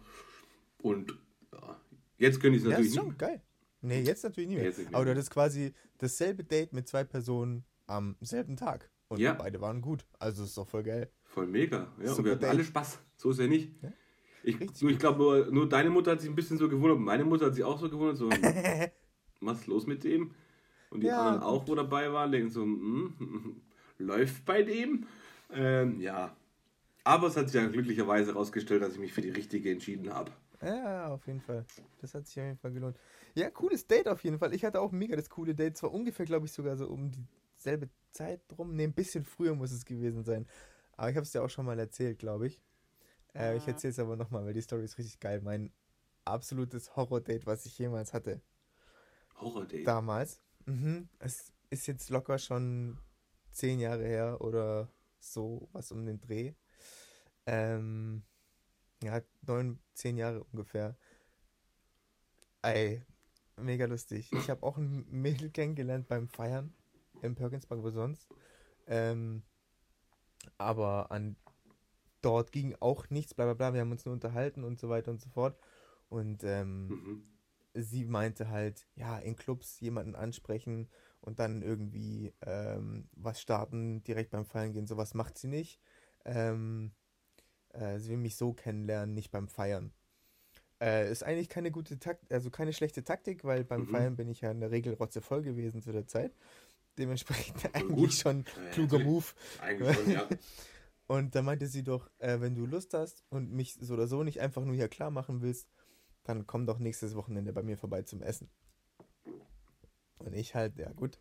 [0.82, 1.16] Und
[1.52, 1.80] ja,
[2.18, 3.40] jetzt könnte ich es natürlich ja, ist schon geil.
[3.82, 4.66] Nee, jetzt natürlich nicht mehr.
[4.66, 8.90] Nicht Aber du hattest quasi dasselbe Date mit zwei Personen am selben Tag.
[9.08, 9.32] Und ja.
[9.32, 10.06] beide waren gut.
[10.18, 11.10] Also ist doch voll geil.
[11.24, 11.88] Voll mega.
[12.02, 12.98] Ja, und wir hatten alle Spaß.
[13.16, 13.70] So ist er nicht.
[13.82, 13.92] Ja?
[14.42, 16.98] Ich, ich glaube, nur, nur deine Mutter hat sich ein bisschen so gewundert.
[16.98, 18.16] Meine Mutter hat sich auch so gewundert.
[18.16, 18.28] So,
[19.40, 20.32] was ist los mit dem?
[20.90, 23.60] Und die ja, anderen auch, wo dabei waren, denken so, mm,
[23.98, 25.06] läuft bei dem?
[25.52, 26.34] Ähm, ja.
[27.04, 30.32] Aber es hat sich ja glücklicherweise herausgestellt, dass ich mich für die richtige entschieden habe.
[30.62, 31.64] Ja, auf jeden Fall.
[32.00, 32.98] Das hat sich auf jeden Fall gelohnt.
[33.34, 34.54] Ja, cooles Date auf jeden Fall.
[34.54, 35.76] Ich hatte auch mega das coole Date.
[35.76, 37.10] Zwar ungefähr, glaube ich, sogar so um
[37.56, 38.74] dieselbe Zeit drum.
[38.74, 40.46] Ne, ein bisschen früher muss es gewesen sein.
[40.96, 42.62] Aber ich habe es dir auch schon mal erzählt, glaube ich.
[43.34, 45.40] Äh, ich erzähle es aber nochmal, weil die Story ist richtig geil.
[45.42, 45.72] Mein
[46.24, 48.40] absolutes Horror-Date, was ich jemals hatte.
[49.36, 49.86] Horror-Date?
[49.86, 50.40] Damals.
[50.66, 51.08] Mhm.
[51.18, 52.98] Es ist jetzt locker schon
[53.52, 56.54] zehn Jahre her oder so, was um den Dreh.
[57.46, 58.22] Ähm,
[59.02, 60.96] ja, neun, zehn Jahre ungefähr.
[62.62, 63.02] Ey,
[63.56, 64.30] mega lustig.
[64.32, 66.74] Ich habe auch ein Mädel kennengelernt beim Feiern
[67.22, 68.28] im Perkinspark, wo sonst.
[68.86, 69.42] Ähm,
[70.58, 71.36] aber an
[72.22, 73.74] dort ging auch nichts, bla bla bla.
[73.74, 75.58] Wir haben uns nur unterhalten und so weiter und so fort.
[76.08, 77.22] Und ähm, mhm.
[77.74, 80.88] sie meinte halt, ja, in Clubs jemanden ansprechen
[81.20, 85.80] und dann irgendwie ähm, was starten, direkt beim Feiern gehen, sowas macht sie nicht.
[86.24, 86.92] Ähm,
[87.72, 89.92] äh, sie will mich so kennenlernen, nicht beim Feiern.
[90.80, 93.88] Äh, ist eigentlich keine gute Taktik, also keine schlechte Taktik, weil beim mhm.
[93.88, 96.34] Feiern bin ich ja in der Regel rotzevoll gewesen zu der Zeit.
[96.98, 98.12] Dementsprechend eigentlich Gut.
[98.14, 99.26] schon kluger ja, Move.
[99.60, 100.28] Eigentlich schon, ja.
[101.10, 104.22] Und da meinte sie doch, äh, wenn du Lust hast und mich so oder so
[104.22, 105.68] nicht einfach nur hier klar machen willst,
[106.22, 108.48] dann komm doch nächstes Wochenende bei mir vorbei zum Essen.
[110.18, 111.20] Und ich halt, ja gut.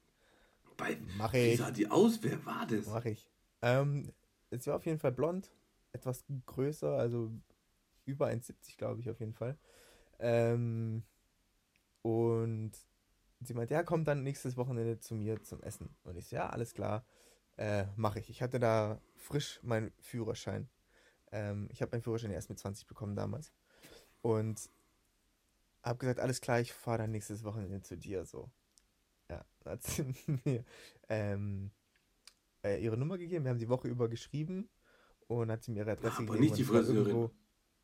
[0.77, 1.53] Bei, mach ich.
[1.53, 2.19] Wie sah die aus?
[2.21, 2.85] Wer war das?
[2.85, 3.31] Mach ich.
[3.63, 4.13] Ähm,
[4.51, 5.51] es war auf jeden Fall blond,
[5.91, 7.31] etwas größer, also
[8.05, 9.57] über 1,70 glaube ich auf jeden Fall.
[10.19, 11.01] Ähm,
[12.03, 12.73] und
[13.39, 15.89] sie meinte, ja, komm dann nächstes Wochenende zu mir zum Essen.
[16.03, 17.03] Und ich so, ja, alles klar,
[17.59, 18.29] äh, mache ich.
[18.29, 20.69] Ich hatte da frisch meinen Führerschein.
[21.31, 23.51] Ähm, ich habe meinen Führerschein erst mit 20 bekommen damals.
[24.21, 24.69] Und
[25.83, 28.49] habe gesagt, alles klar, ich fahre dann nächstes Wochenende zu dir, so.
[29.29, 30.13] Ja, hat sie
[30.45, 30.63] mir
[31.09, 31.71] ähm,
[32.63, 33.43] äh, ihre Nummer gegeben.
[33.43, 34.69] Wir haben die Woche über geschrieben
[35.27, 36.43] und hat sie mir ihre Adresse Aber gegeben.
[36.43, 36.95] nicht die Friseurin.
[36.95, 37.31] Irgendwo,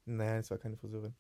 [0.06, 1.16] Nein, es war keine Friseurin.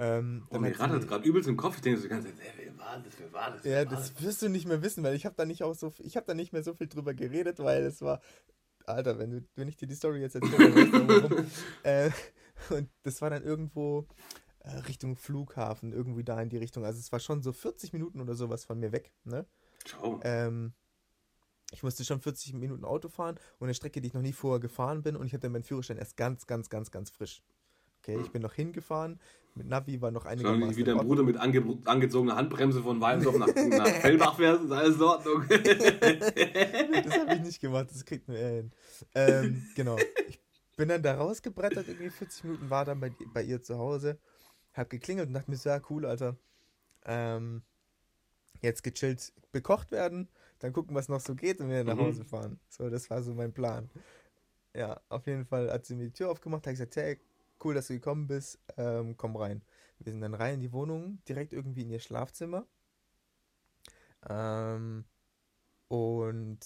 [0.00, 1.76] Ähm, oh, mir rattert gerade übelst im Kopf.
[1.76, 3.64] Ich denke so ganz, ey, wer war das, wer war das?
[3.64, 5.64] Wer ja, war das, das wirst du nicht mehr wissen, weil ich habe da nicht
[5.64, 8.20] auch so, ich habe da nicht mehr so viel drüber geredet, weil es war,
[8.86, 11.46] Alter, wenn du, wenn ich dir die Story jetzt erzähle, warum.
[11.82, 12.10] äh,
[12.70, 14.06] und das war dann irgendwo
[14.60, 16.84] äh, Richtung Flughafen, irgendwie da in die Richtung.
[16.84, 19.46] Also es war schon so 40 Minuten oder sowas von mir weg, ne?
[19.84, 20.20] Ciao.
[20.22, 20.74] Ähm,
[21.72, 24.60] ich musste schon 40 Minuten Auto fahren und eine Strecke, die ich noch nie vorher
[24.60, 27.42] gefahren bin und ich hatte meinen Führerschein erst ganz, ganz, ganz, ganz frisch.
[28.08, 29.20] Okay, ich bin noch hingefahren.
[29.54, 30.76] Mit Navi war noch einigermaßen.
[30.76, 34.96] Wie dein Bruder mit ange angezogener Handbremse von Walmsdorf nach, nach Fellbach fährst, ist alles
[34.96, 35.44] in Ordnung.
[35.48, 38.72] das habe ich nicht gemacht, das kriegt nur er hin.
[39.14, 39.96] Ähm, genau.
[40.28, 40.40] Ich
[40.76, 44.18] bin dann da rausgebrettert, irgendwie 40 Minuten war dann bei, bei ihr zu Hause.
[44.72, 46.36] Hab geklingelt und dachte mir so, ja, cool, Alter.
[47.04, 47.62] Ähm,
[48.62, 50.28] jetzt gechillt bekocht werden,
[50.60, 52.06] dann gucken, was noch so geht und wieder nach mhm.
[52.06, 52.60] Hause fahren.
[52.68, 53.90] So, das war so mein Plan.
[54.74, 57.18] Ja, auf jeden Fall hat sie mir die Tür aufgemacht, hat gesagt, hey,
[57.64, 59.62] cool, dass du gekommen bist, ähm, komm rein.
[59.98, 62.66] Wir sind dann rein in die Wohnung, direkt irgendwie in ihr Schlafzimmer.
[64.28, 65.04] Ähm,
[65.88, 66.58] und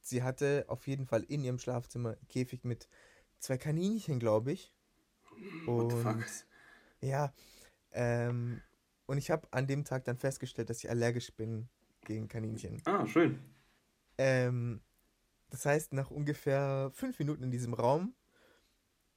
[0.00, 2.88] sie hatte auf jeden Fall in ihrem Schlafzimmer einen Käfig mit
[3.38, 4.72] zwei Kaninchen, glaube ich.
[5.66, 6.44] Und
[7.00, 7.32] ja,
[7.92, 8.60] ähm,
[9.06, 11.68] und ich habe an dem Tag dann festgestellt, dass ich allergisch bin
[12.04, 12.80] gegen Kaninchen.
[12.84, 13.38] Ah, schön.
[14.18, 14.80] Ähm,
[15.50, 18.14] das heißt, nach ungefähr fünf Minuten in diesem Raum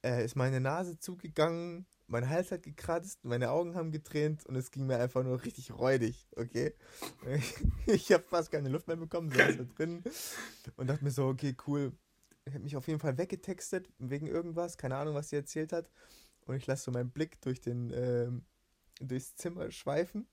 [0.04, 4.70] äh, ist meine Nase zugegangen, mein Hals hat gekratzt, meine Augen haben getränt und es
[4.70, 6.74] ging mir einfach nur richtig räudig, okay?
[7.86, 10.02] ich habe fast keine Luft mehr bekommen, saß da drin
[10.76, 11.92] und dachte mir so, okay, cool.
[12.44, 15.90] Ich habe mich auf jeden Fall weggetextet wegen irgendwas, keine Ahnung, was sie erzählt hat.
[16.46, 18.30] Und ich lasse so meinen Blick durch den, äh,
[19.00, 20.26] durchs Zimmer schweifen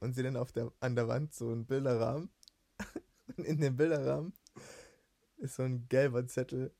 [0.00, 2.30] und sehe dann auf der, an der Wand so einen Bilderrahmen.
[3.36, 4.32] und in dem Bilderrahmen
[5.36, 6.72] ist so ein gelber Zettel.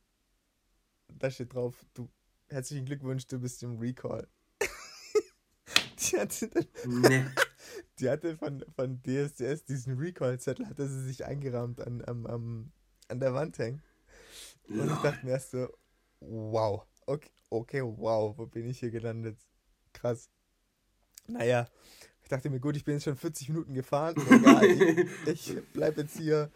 [1.08, 2.08] Da steht drauf, du,
[2.48, 4.26] herzlichen Glückwunsch, du bist im Recall.
[5.98, 7.24] die hatte dann, nee.
[7.98, 12.72] die hatte von, von DSDS diesen Recall-Zettel, hatte sie sich eingerahmt an, an, an,
[13.08, 13.82] an der Wand hängen.
[14.68, 15.68] Und ich dachte mir erst so,
[16.20, 19.38] wow, okay, okay, wow, wo bin ich hier gelandet?
[19.92, 20.28] Krass.
[21.26, 21.68] Naja,
[22.22, 24.14] ich dachte mir, gut, ich bin jetzt schon 40 Minuten gefahren.
[24.30, 26.50] Egal, ich, ich bleib jetzt hier.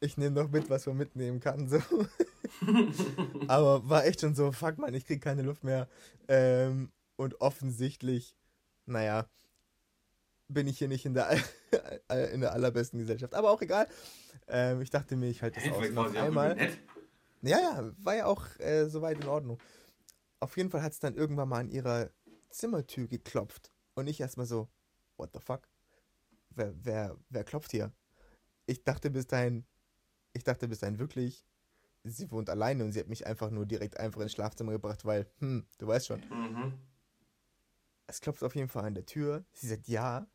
[0.00, 1.68] Ich nehme noch mit, was man mitnehmen kann.
[1.68, 1.78] So.
[3.48, 5.88] Aber war echt schon so, fuck man, ich krieg keine Luft mehr.
[6.26, 8.34] Ähm, und offensichtlich,
[8.86, 9.28] naja,
[10.48, 11.38] bin ich hier nicht in der,
[12.32, 13.34] in der allerbesten Gesellschaft.
[13.34, 13.86] Aber auch egal.
[14.48, 15.94] Ähm, ich dachte mir, ich halte das hey, aus.
[15.94, 16.56] Noch einmal.
[17.42, 19.58] Ja, ja, war ja auch äh, soweit in Ordnung.
[20.40, 22.10] Auf jeden Fall hat es dann irgendwann mal an ihrer
[22.50, 23.70] Zimmertür geklopft.
[23.94, 24.68] Und ich erstmal so,
[25.16, 25.68] what the fuck?
[26.50, 27.92] Wer, wer, wer klopft hier?
[28.66, 29.64] Ich dachte bis dahin,
[30.32, 31.44] ich dachte bis dahin wirklich,
[32.04, 35.30] sie wohnt alleine und sie hat mich einfach nur direkt einfach ins Schlafzimmer gebracht, weil,
[35.38, 36.20] hm, du weißt schon.
[36.20, 36.74] Mhm.
[38.06, 39.44] Es klopft auf jeden Fall an der Tür.
[39.52, 40.26] Sie sagt ja.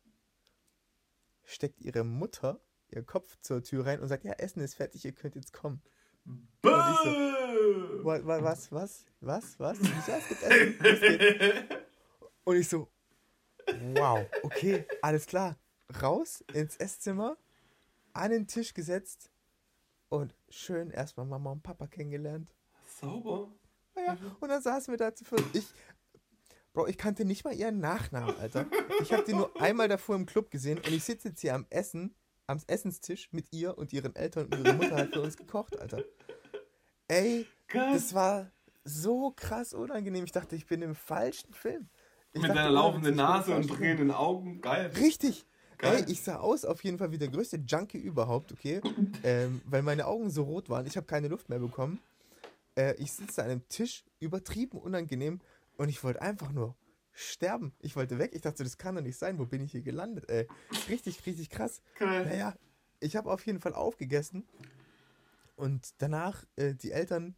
[1.44, 5.12] Steckt ihre Mutter ihr Kopf zur Tür rein und sagt, ja, Essen ist fertig, ihr
[5.12, 5.82] könnt jetzt kommen.
[6.24, 9.78] Und ich so, was, was, was, was?
[10.06, 11.68] Ja, es gibt Essen.
[12.44, 12.88] Und ich so,
[13.94, 15.58] wow, okay, alles klar.
[16.00, 17.36] Raus ins Esszimmer,
[18.12, 19.30] an den Tisch gesetzt
[20.08, 22.54] und schön erstmal Mama und Papa kennengelernt.
[23.00, 23.50] Sauber.
[23.96, 25.42] Ja, und dann saßen wir da zu viert.
[25.52, 25.66] Ich,
[26.72, 28.66] Bro, ich kannte nicht mal ihren Nachnamen, Alter.
[29.00, 31.66] Ich habe die nur einmal davor im Club gesehen und ich sitze jetzt hier am
[31.70, 32.14] Essen,
[32.46, 36.04] am Essenstisch mit ihr und ihren Eltern und ihre Mutter hat für uns gekocht, Alter.
[37.08, 38.50] Ey, das war
[38.84, 40.24] so krass unangenehm.
[40.24, 41.88] Ich dachte, ich bin im falschen Film.
[42.32, 44.92] Ich Mit deiner laufenden Nase und drehenden Augen, geil.
[44.98, 45.46] Richtig.
[45.78, 46.04] Geil.
[46.06, 48.80] Ey, ich sah aus auf jeden Fall wie der größte Junkie überhaupt, okay?
[49.24, 50.86] ähm, weil meine Augen so rot waren.
[50.86, 51.98] Ich habe keine Luft mehr bekommen.
[52.76, 55.40] Äh, ich sitze an einem Tisch, übertrieben unangenehm.
[55.76, 56.74] Und ich wollte einfach nur
[57.12, 57.72] sterben.
[57.80, 58.32] Ich wollte weg.
[58.34, 59.38] Ich dachte, das kann doch nicht sein.
[59.38, 60.28] Wo bin ich hier gelandet?
[60.28, 60.46] Ey,
[60.88, 61.82] richtig, richtig krass.
[61.98, 62.24] Geil.
[62.24, 62.54] Naja,
[63.00, 64.46] ich habe auf jeden Fall aufgegessen.
[65.56, 67.34] Und danach, äh, die Eltern,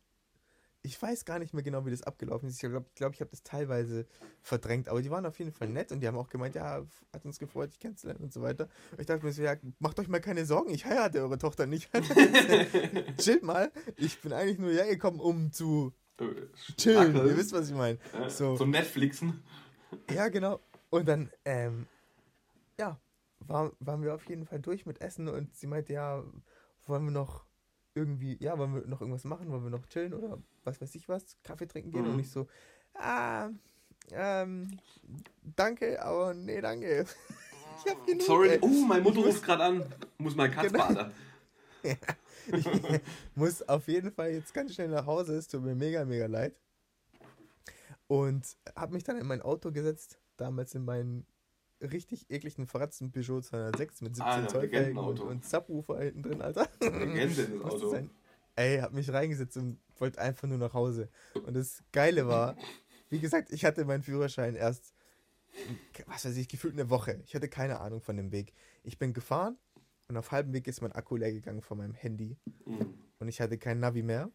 [0.88, 2.55] ich weiß gar nicht mehr genau, wie das abgelaufen ist.
[2.55, 4.07] Ich glaube, ich, glaub, ich habe das teilweise
[4.40, 7.24] verdrängt, aber die waren auf jeden Fall nett und die haben auch gemeint, ja, hat
[7.27, 8.70] uns gefreut, dich kennenzulernen und so weiter.
[8.92, 11.66] Und ich dachte mir so, ja, macht euch mal keine Sorgen, ich heirate eure Tochter
[11.66, 11.90] nicht.
[13.18, 16.24] Chillt mal, ich bin eigentlich nur hergekommen, um zu äh,
[16.79, 17.14] chillen.
[17.14, 17.98] Ihr wisst, was ich meine.
[18.29, 18.57] So.
[18.57, 19.42] Zum Netflixen.
[20.11, 20.61] Ja, genau.
[20.88, 21.87] Und dann, ähm,
[22.79, 22.98] ja,
[23.40, 26.24] war, waren wir auf jeden Fall durch mit Essen und sie meinte, ja,
[26.87, 27.47] wollen wir noch
[27.98, 31.08] irgendwie, ja, wollen wir noch irgendwas machen, wollen wir noch chillen oder was weiß ich
[31.08, 32.14] was, Kaffee trinken gehen mhm.
[32.14, 32.46] und ich so,
[32.94, 33.50] ah,
[34.12, 34.78] ähm,
[35.42, 37.04] danke, aber nee, danke.
[37.84, 38.22] ich hab genug.
[38.22, 38.58] Sorry, ey.
[38.62, 39.84] oh, mein Mutter ruft gerade an,
[40.18, 40.88] muss mein Katz genau.
[40.88, 41.12] baden.
[41.82, 41.94] ja,
[42.46, 43.00] ich
[43.34, 46.54] muss auf jeden Fall jetzt ganz schnell nach Hause, es tut mir mega, mega leid.
[48.06, 51.26] Und habe mich dann in mein Auto gesetzt, damals in meinen
[51.80, 56.42] richtig ekligen verratzten Peugeot 206 mit 17 ah, Zoll Felgen und, und Subwoofer hinten drin,
[56.42, 56.68] Alter.
[56.80, 57.90] Legende das Auto.
[57.90, 58.10] Sein?
[58.56, 61.08] Ey, hab mich reingesetzt und wollte einfach nur nach Hause.
[61.34, 62.56] Und das Geile war,
[63.08, 64.94] wie gesagt, ich hatte meinen Führerschein erst,
[66.06, 67.22] was weiß ich, gefühlt eine Woche.
[67.24, 68.52] Ich hatte keine Ahnung von dem Weg.
[68.82, 69.56] Ich bin gefahren
[70.08, 72.36] und auf halbem Weg ist mein Akku leer gegangen von meinem Handy.
[72.64, 72.94] Mhm.
[73.18, 74.30] Und ich hatte kein Navi mehr.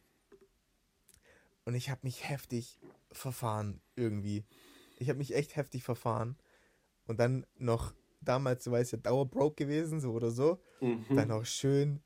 [1.65, 2.79] Und ich habe mich heftig
[3.11, 4.45] verfahren irgendwie.
[4.99, 6.37] Ich habe mich echt heftig verfahren.
[7.07, 10.59] Und dann noch, damals, du weißt ja, Dauerbroke gewesen, so oder so.
[10.81, 11.05] Mhm.
[11.15, 12.01] Dann noch schön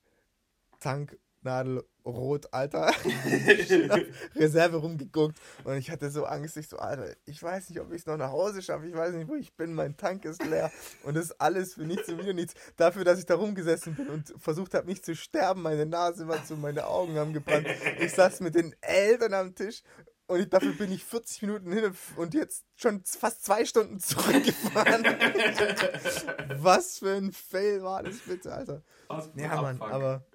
[0.79, 2.87] Tanknadel rot, Alter.
[4.35, 5.37] Reserve rumgeguckt.
[5.63, 8.17] Und ich hatte so Angst, ich so, Alter, ich weiß nicht, ob ich es noch
[8.17, 8.87] nach Hause schaffe.
[8.87, 9.73] Ich weiß nicht, wo ich bin.
[9.73, 10.71] Mein Tank ist leer.
[11.03, 12.53] Und das ist alles für nichts und wieder nichts.
[12.77, 15.61] Dafür, dass ich da rumgesessen bin und versucht habe, nicht zu sterben.
[15.61, 17.67] Meine Nase war zu, meine Augen haben gebrannt.
[17.99, 19.83] Ich saß mit den Eltern am Tisch
[20.27, 25.03] und ich, dafür bin ich 40 Minuten hin und jetzt schon fast zwei Stunden zurückgefahren.
[26.61, 28.83] Was für ein Fail war das bitte, Alter.
[29.07, 30.25] Was ja, Mann, aber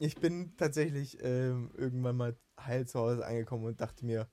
[0.00, 4.28] ich bin tatsächlich ähm, irgendwann mal heil zu Hause angekommen und dachte mir,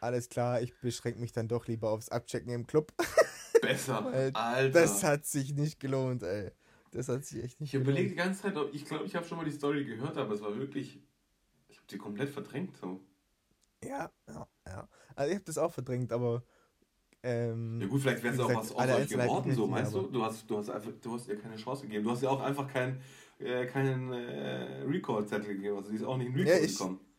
[0.00, 2.92] alles klar, ich beschränke mich dann doch lieber aufs Abchecken im Club.
[3.62, 4.68] Besser, Alter.
[4.70, 6.50] Das hat sich nicht gelohnt, ey.
[6.90, 7.88] Das hat sich echt nicht ich gelohnt.
[7.88, 10.34] Ich überlege die ganze Zeit, ich glaube, ich habe schon mal die Story gehört, aber
[10.34, 11.00] es war wirklich,
[11.68, 12.76] ich habe sie komplett verdrängt.
[12.76, 13.00] So.
[13.84, 14.88] Ja, ja, ja.
[15.14, 16.42] Also ich habe das auch verdrängt, aber.
[17.22, 20.02] Ähm, ja gut, vielleicht wäre es auch was aus euch geworden, so meinst du?
[20.02, 22.04] Du hast, du hast einfach, du hast ihr keine Chance gegeben.
[22.04, 23.00] Du hast ja auch einfach kein,
[23.38, 25.76] äh, keinen äh, Recall-Zettel gegeben.
[25.76, 27.00] Also die ist auch nicht in Recall ja, ich, gekommen.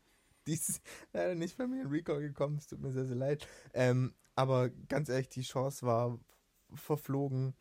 [0.48, 2.56] Die ist leider nicht bei mir in Recall gekommen.
[2.58, 3.46] Es tut mir sehr, sehr leid.
[3.74, 6.18] Ähm, aber ganz ehrlich, die Chance war
[6.74, 7.54] verflogen.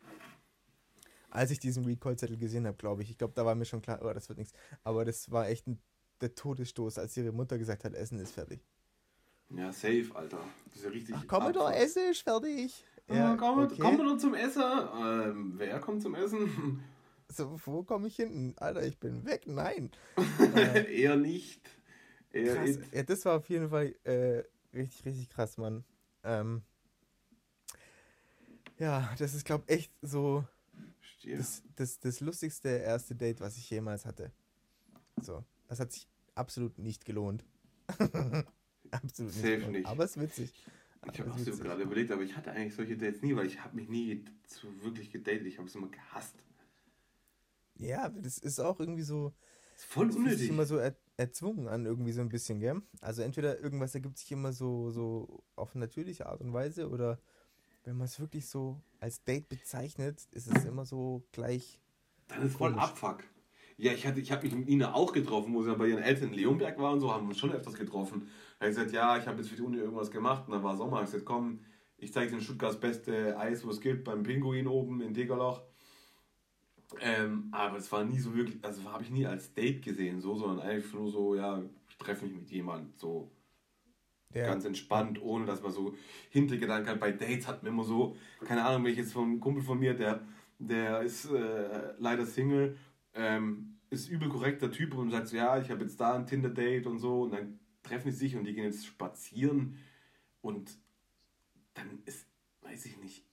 [1.29, 3.09] als ich diesen Recall-Zettel gesehen habe, glaube ich.
[3.09, 4.53] Ich glaube, da war mir schon klar, oh, das wird nichts.
[4.85, 5.81] Aber das war echt ein,
[6.21, 8.63] der Todesstoß, als ihre Mutter gesagt hat, Essen ist fertig.
[9.49, 10.39] Ja, safe, Alter.
[10.65, 11.15] Das ist ja richtig.
[11.17, 12.83] Ach, komm doch, Essen ist fertig.
[13.07, 13.77] Ja, komm, okay.
[13.79, 14.61] komm doch zum Essen.
[14.61, 16.83] Ähm, wer kommt zum Essen?
[17.29, 18.53] So, wo komme ich hin?
[18.55, 19.47] Alter, ich bin weg.
[19.47, 19.91] Nein.
[20.55, 21.61] äh, Eher nicht.
[22.31, 22.79] Eher krass.
[22.93, 25.83] Ja, das war auf jeden Fall äh, richtig, richtig krass, Mann.
[26.23, 26.61] Ähm,
[28.79, 30.45] ja, das ist, glaube ich, echt so
[31.25, 34.31] das, das, das lustigste erste Date, was ich jemals hatte.
[35.21, 37.43] So, das hat sich absolut nicht gelohnt.
[38.91, 39.41] absolut nicht.
[39.41, 39.85] Safe nicht.
[39.85, 40.53] Aber es ist witzig.
[41.11, 43.63] Ich habe auch so gerade überlegt, aber ich hatte eigentlich solche Dates nie, weil ich
[43.63, 45.45] habe mich nie so wirklich gedatet.
[45.45, 46.35] Ich habe es immer gehasst.
[47.75, 49.33] Ja, das ist auch irgendwie so.
[49.73, 50.39] Das ist voll unnötig.
[50.39, 52.81] sich immer so er, erzwungen an, irgendwie so ein bisschen, gell?
[53.01, 57.19] Also entweder irgendwas ergibt sich immer so, so auf natürliche Art und Weise oder
[57.83, 61.79] wenn man es wirklich so als Date bezeichnet, ist es immer so gleich.
[62.27, 63.23] Dann ist voll Abfuck.
[63.77, 66.33] Ja, ich, ich habe mich mit Ina auch getroffen, wo sie bei ihren Eltern in
[66.33, 68.27] Leonberg war und so, haben uns schon öfters getroffen.
[68.57, 70.63] Da habe ich gesagt, ja, ich habe jetzt für die Uni irgendwas gemacht und dann
[70.63, 70.99] war Sommer.
[71.01, 71.59] Ich gesagt, komm,
[71.97, 75.61] ich zeige dir in Stuttgarts beste Eis, wo es gibt, beim Pinguin oben in Degerloch.
[77.01, 80.35] Ähm, aber es war nie so wirklich, also habe ich nie als Date gesehen, so,
[80.35, 83.29] sondern einfach nur so, ja, ich treffe mich mit jemandem, so
[84.33, 84.45] ja.
[84.45, 85.95] ganz entspannt, ohne dass man so
[86.29, 86.99] Hintergedanken hat.
[86.99, 89.93] Bei Dates hat man immer so, keine Ahnung, wenn ich jetzt einem Kumpel von mir,
[89.93, 90.21] der,
[90.59, 92.77] der ist äh, leider Single,
[93.17, 96.87] ähm, ist übel korrekter Typ und sagt so, ja, ich habe jetzt da ein Tinder-Date
[96.87, 99.77] und so und dann treffen sie sich und die gehen jetzt spazieren
[100.41, 100.77] und
[101.73, 102.27] dann ist,
[102.61, 103.25] weiß ich nicht,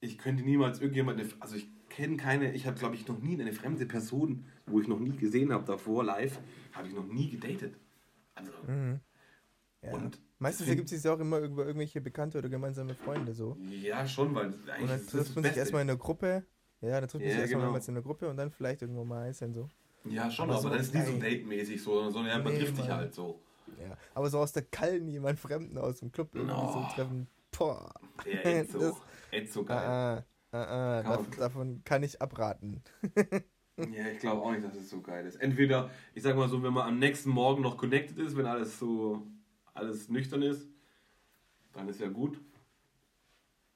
[0.00, 3.52] ich könnte niemals irgendjemand, also ich kenne keine, ich habe glaube ich noch nie eine
[3.52, 6.38] fremde Person, wo ich noch nie gesehen habe davor live,
[6.72, 7.76] habe ich noch nie gedatet.
[8.34, 8.52] Also.
[8.66, 9.00] Mhm.
[9.82, 9.92] Ja.
[9.92, 13.56] Und Meistens ergibt es sich auch immer über irgendwelche Bekannte oder gemeinsame Freunde so.
[13.70, 16.46] Ja, schon, weil eigentlich Und dann trifft man sich erstmal in der Gruppe.
[16.80, 17.86] Ja, dann trifft man ja, sich erstmal genau.
[17.86, 19.68] in der Gruppe und dann vielleicht irgendwann mal einzeln so.
[20.04, 22.60] Ja, schon, aber, aber so dann ist nicht so date-mäßig so, sondern ja, man nee,
[22.60, 23.40] trifft sich halt so.
[23.78, 26.72] Ja, aber so aus der Kalten jemand Fremden aus dem Club irgendwie no.
[26.72, 27.26] so treffen.
[27.56, 27.92] Boah.
[28.24, 28.78] Ja, Enzo.
[28.78, 28.94] das,
[29.30, 29.76] Enzo geil.
[29.78, 32.82] Ah, ah, ah, ah davon, davon kann ich abraten.
[33.76, 35.36] ja, ich glaube auch nicht, dass es so geil ist.
[35.36, 38.78] Entweder, ich sag mal so, wenn man am nächsten Morgen noch connected ist, wenn alles
[38.78, 39.26] so,
[39.74, 40.68] alles nüchtern ist,
[41.72, 42.40] dann ist ja gut.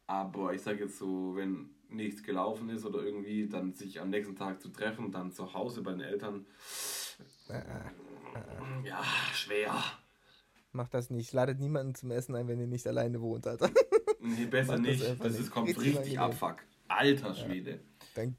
[0.06, 4.36] Aber ich sag jetzt so, wenn nichts gelaufen ist oder irgendwie dann sich am nächsten
[4.36, 6.46] Tag zu treffen, dann zu Hause bei den Eltern.
[7.48, 9.02] Äh, äh, äh, ja,
[9.34, 9.74] schwer.
[10.72, 11.32] Macht das nicht.
[11.32, 13.70] Ladet niemanden zum Essen ein, wenn ihr nicht alleine wohnt, Alter.
[14.20, 15.02] Nee, besser nicht.
[15.02, 16.56] Das, das ist, kommt geht richtig Abfuck.
[16.88, 17.70] Alter Schwede.
[17.72, 17.78] Ja.
[18.14, 18.36] Dann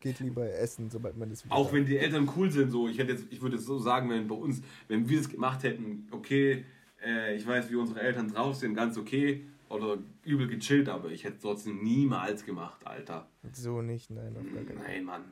[0.00, 1.74] geht lieber essen, sobald man das wieder Auch hat.
[1.74, 2.88] wenn die Eltern cool sind, so.
[2.88, 5.62] Ich, hätte jetzt, ich würde jetzt so sagen, wenn bei uns, wenn wir das gemacht
[5.62, 6.64] hätten, okay,
[7.04, 11.24] äh, ich weiß, wie unsere Eltern drauf sind, ganz okay, oder übel gechillt, aber ich
[11.24, 13.28] hätte es trotzdem niemals gemacht, Alter.
[13.52, 14.86] So nicht, nein, auf gar keinen Fall.
[14.86, 15.24] Nein, Mann.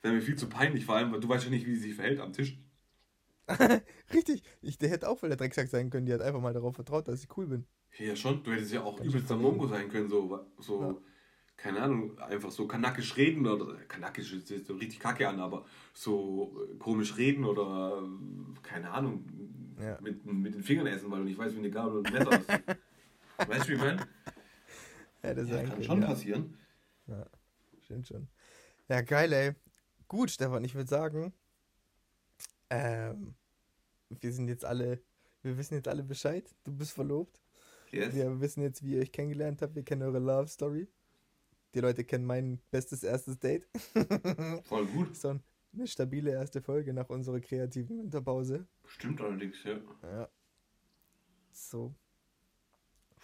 [0.00, 1.88] Das wäre mir viel zu peinlich, vor allem, weil du weißt ja nicht, wie sie
[1.88, 2.58] sich verhält am Tisch.
[4.12, 6.74] Richtig, ich, der hätte auch voll der Drecksack sein können, die hat einfach mal darauf
[6.74, 7.64] vertraut, dass ich cool bin.
[7.98, 10.96] Ja, schon, du hättest ja auch übelster Mongo sein können, so, so ja.
[11.56, 15.64] keine Ahnung, einfach so kanakisch reden oder, kanakisch ist jetzt so richtig kacke an, aber
[15.94, 18.02] so äh, komisch reden oder,
[18.62, 19.24] keine Ahnung,
[19.80, 19.98] ja.
[20.02, 22.40] mit, mit den Fingern essen, weil du nicht weißt, wie eine Gabel und ein Messer
[22.40, 22.48] ist.
[23.46, 24.06] Weißt du, wie ich meine?
[25.22, 26.06] Ja, das ja, kann schon ja.
[26.08, 26.58] passieren.
[27.06, 27.26] Ja,
[27.82, 28.28] stimmt schon.
[28.88, 29.54] Ja, geil, ey.
[30.06, 31.32] Gut, Stefan, ich würde sagen,
[32.70, 33.34] ähm,
[34.08, 35.02] wir sind jetzt alle,
[35.42, 36.54] wir wissen jetzt alle Bescheid.
[36.64, 37.40] Du bist verlobt.
[37.90, 38.14] Yes.
[38.14, 39.74] Wir wissen jetzt, wie ihr euch kennengelernt habt.
[39.74, 40.88] Wir kennen eure Love Story.
[41.74, 43.66] Die Leute kennen mein bestes erstes Date.
[44.64, 45.16] Voll gut.
[45.16, 45.38] So
[45.72, 48.66] eine stabile erste Folge nach unserer kreativen Winterpause.
[48.86, 49.78] Stimmt allerdings, ja.
[50.02, 50.28] Ja.
[51.52, 51.94] So,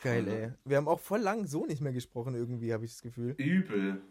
[0.04, 0.52] Geil, ey.
[0.66, 3.34] Wir haben auch voll lang so nicht mehr gesprochen, irgendwie, habe ich das Gefühl.
[3.38, 4.02] Übel.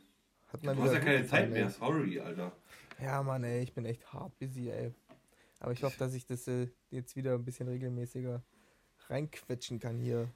[0.52, 2.52] Hat man du hast ja keine Zeit mehr, sorry, Alter.
[3.00, 4.92] Ja, Mann, ey, ich bin echt hart busy, ey.
[5.60, 8.42] Aber ich hoffe, dass ich das äh, jetzt wieder ein bisschen regelmäßiger
[9.08, 10.30] reinquetschen kann hier.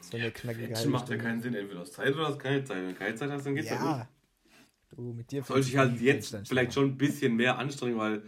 [0.00, 1.54] So eine ja, knackige Quetschen macht ja keinen Sinn.
[1.54, 2.78] Entweder hast Zeit oder hast keine Zeit.
[2.78, 4.08] Wenn du keine Zeit hast, dann geht's ja, ja nicht.
[4.90, 8.22] Du, mit dir Sollte ich halt jetzt vielleicht schon ein bisschen mehr anstrengen, weil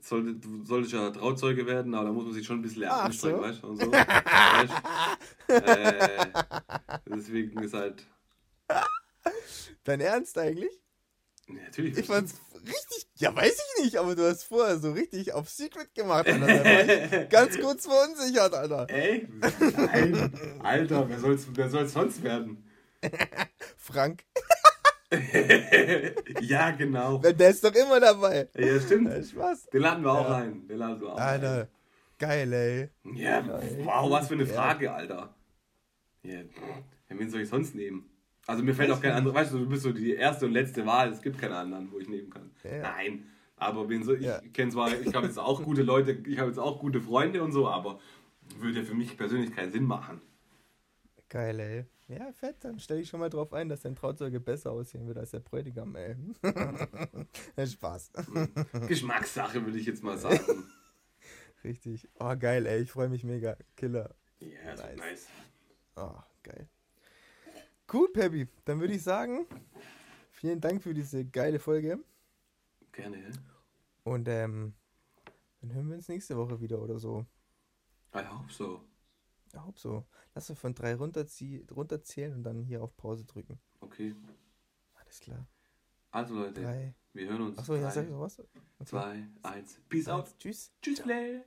[0.00, 3.04] sollte, du solltest ja Trauzeuge werden, aber da muss man sich schon ein bisschen Ach
[3.04, 3.42] anstrengen, so?
[3.42, 3.74] weißt du?
[3.74, 3.92] So.
[3.92, 4.72] weißt?
[5.56, 6.28] Äh,
[7.06, 8.06] deswegen ist halt.
[9.84, 10.72] Dein Ernst eigentlich?
[11.48, 11.96] Ja, natürlich.
[11.96, 15.94] Ich fand's richtig, ja, weiß ich nicht, aber du hast vorher so richtig auf Secret
[15.94, 16.46] gemacht, Alter.
[16.46, 18.86] Da war ich ganz kurz verunsichert, Alter.
[18.90, 19.28] Ey?
[19.40, 20.58] Nein.
[20.62, 22.64] Alter, wer soll's, wer soll's sonst werden?
[23.76, 24.24] Frank.
[26.40, 27.18] ja, genau.
[27.18, 28.48] Der ist doch immer dabei.
[28.56, 29.08] Ja, stimmt.
[29.08, 29.66] Ja, Spaß.
[29.66, 30.36] Den laden wir auch ja.
[30.36, 30.66] rein.
[30.66, 31.68] Den laden wir auch Alter, rein.
[32.18, 32.90] geil, ey.
[33.14, 33.44] Ja,
[33.84, 35.35] wow, was für eine Frage, Alter.
[36.26, 38.08] Ja, wen soll ich sonst nehmen?
[38.46, 40.86] Also mir fällt auch kein anderer, weißt du, du bist so die erste und letzte
[40.86, 42.50] Wahl, es gibt keine anderen, wo ich nehmen kann.
[42.62, 42.78] Ja.
[42.78, 43.24] Nein,
[43.56, 44.40] aber wen so, ich ja.
[44.52, 47.52] kenne zwar, ich habe jetzt auch gute Leute, ich habe jetzt auch gute Freunde und
[47.52, 47.98] so, aber
[48.58, 50.20] würde für mich persönlich keinen Sinn machen.
[51.28, 51.84] Geil, ey.
[52.08, 55.18] Ja, fett, dann stelle ich schon mal drauf ein, dass dein Trauzeuge besser aussehen wird
[55.18, 56.14] als der Bräutigam, ey.
[57.66, 58.12] Spaß.
[58.86, 60.64] Geschmackssache, würde ich jetzt mal sagen.
[61.64, 62.08] Richtig.
[62.20, 62.82] Oh, geil, ey.
[62.82, 63.56] Ich freue mich mega.
[63.74, 64.14] Killer.
[64.38, 64.96] Ja, yeah, nice.
[64.96, 65.26] nice.
[65.96, 66.68] Oh, geil.
[67.86, 68.48] Gut, Peppy.
[68.64, 69.46] Dann würde ich sagen,
[70.30, 71.98] vielen Dank für diese geile Folge.
[72.92, 73.32] Gerne.
[74.04, 74.74] Und ähm,
[75.60, 77.26] dann hören wir uns nächste Woche wieder oder so.
[78.14, 78.84] I hope so.
[79.54, 80.06] I hope so.
[80.34, 83.58] Lass uns von drei runterzählen und dann hier auf Pause drücken.
[83.80, 84.14] Okay.
[84.94, 85.46] Alles klar.
[86.10, 86.94] Also Leute, drei.
[87.12, 87.58] wir hören uns.
[87.58, 88.42] Achso, ja, sag ich noch was?
[88.84, 89.80] Zwei, eins.
[89.88, 90.34] Peace out.
[90.38, 90.72] Tschüss.
[90.82, 91.42] Tschüss, Play.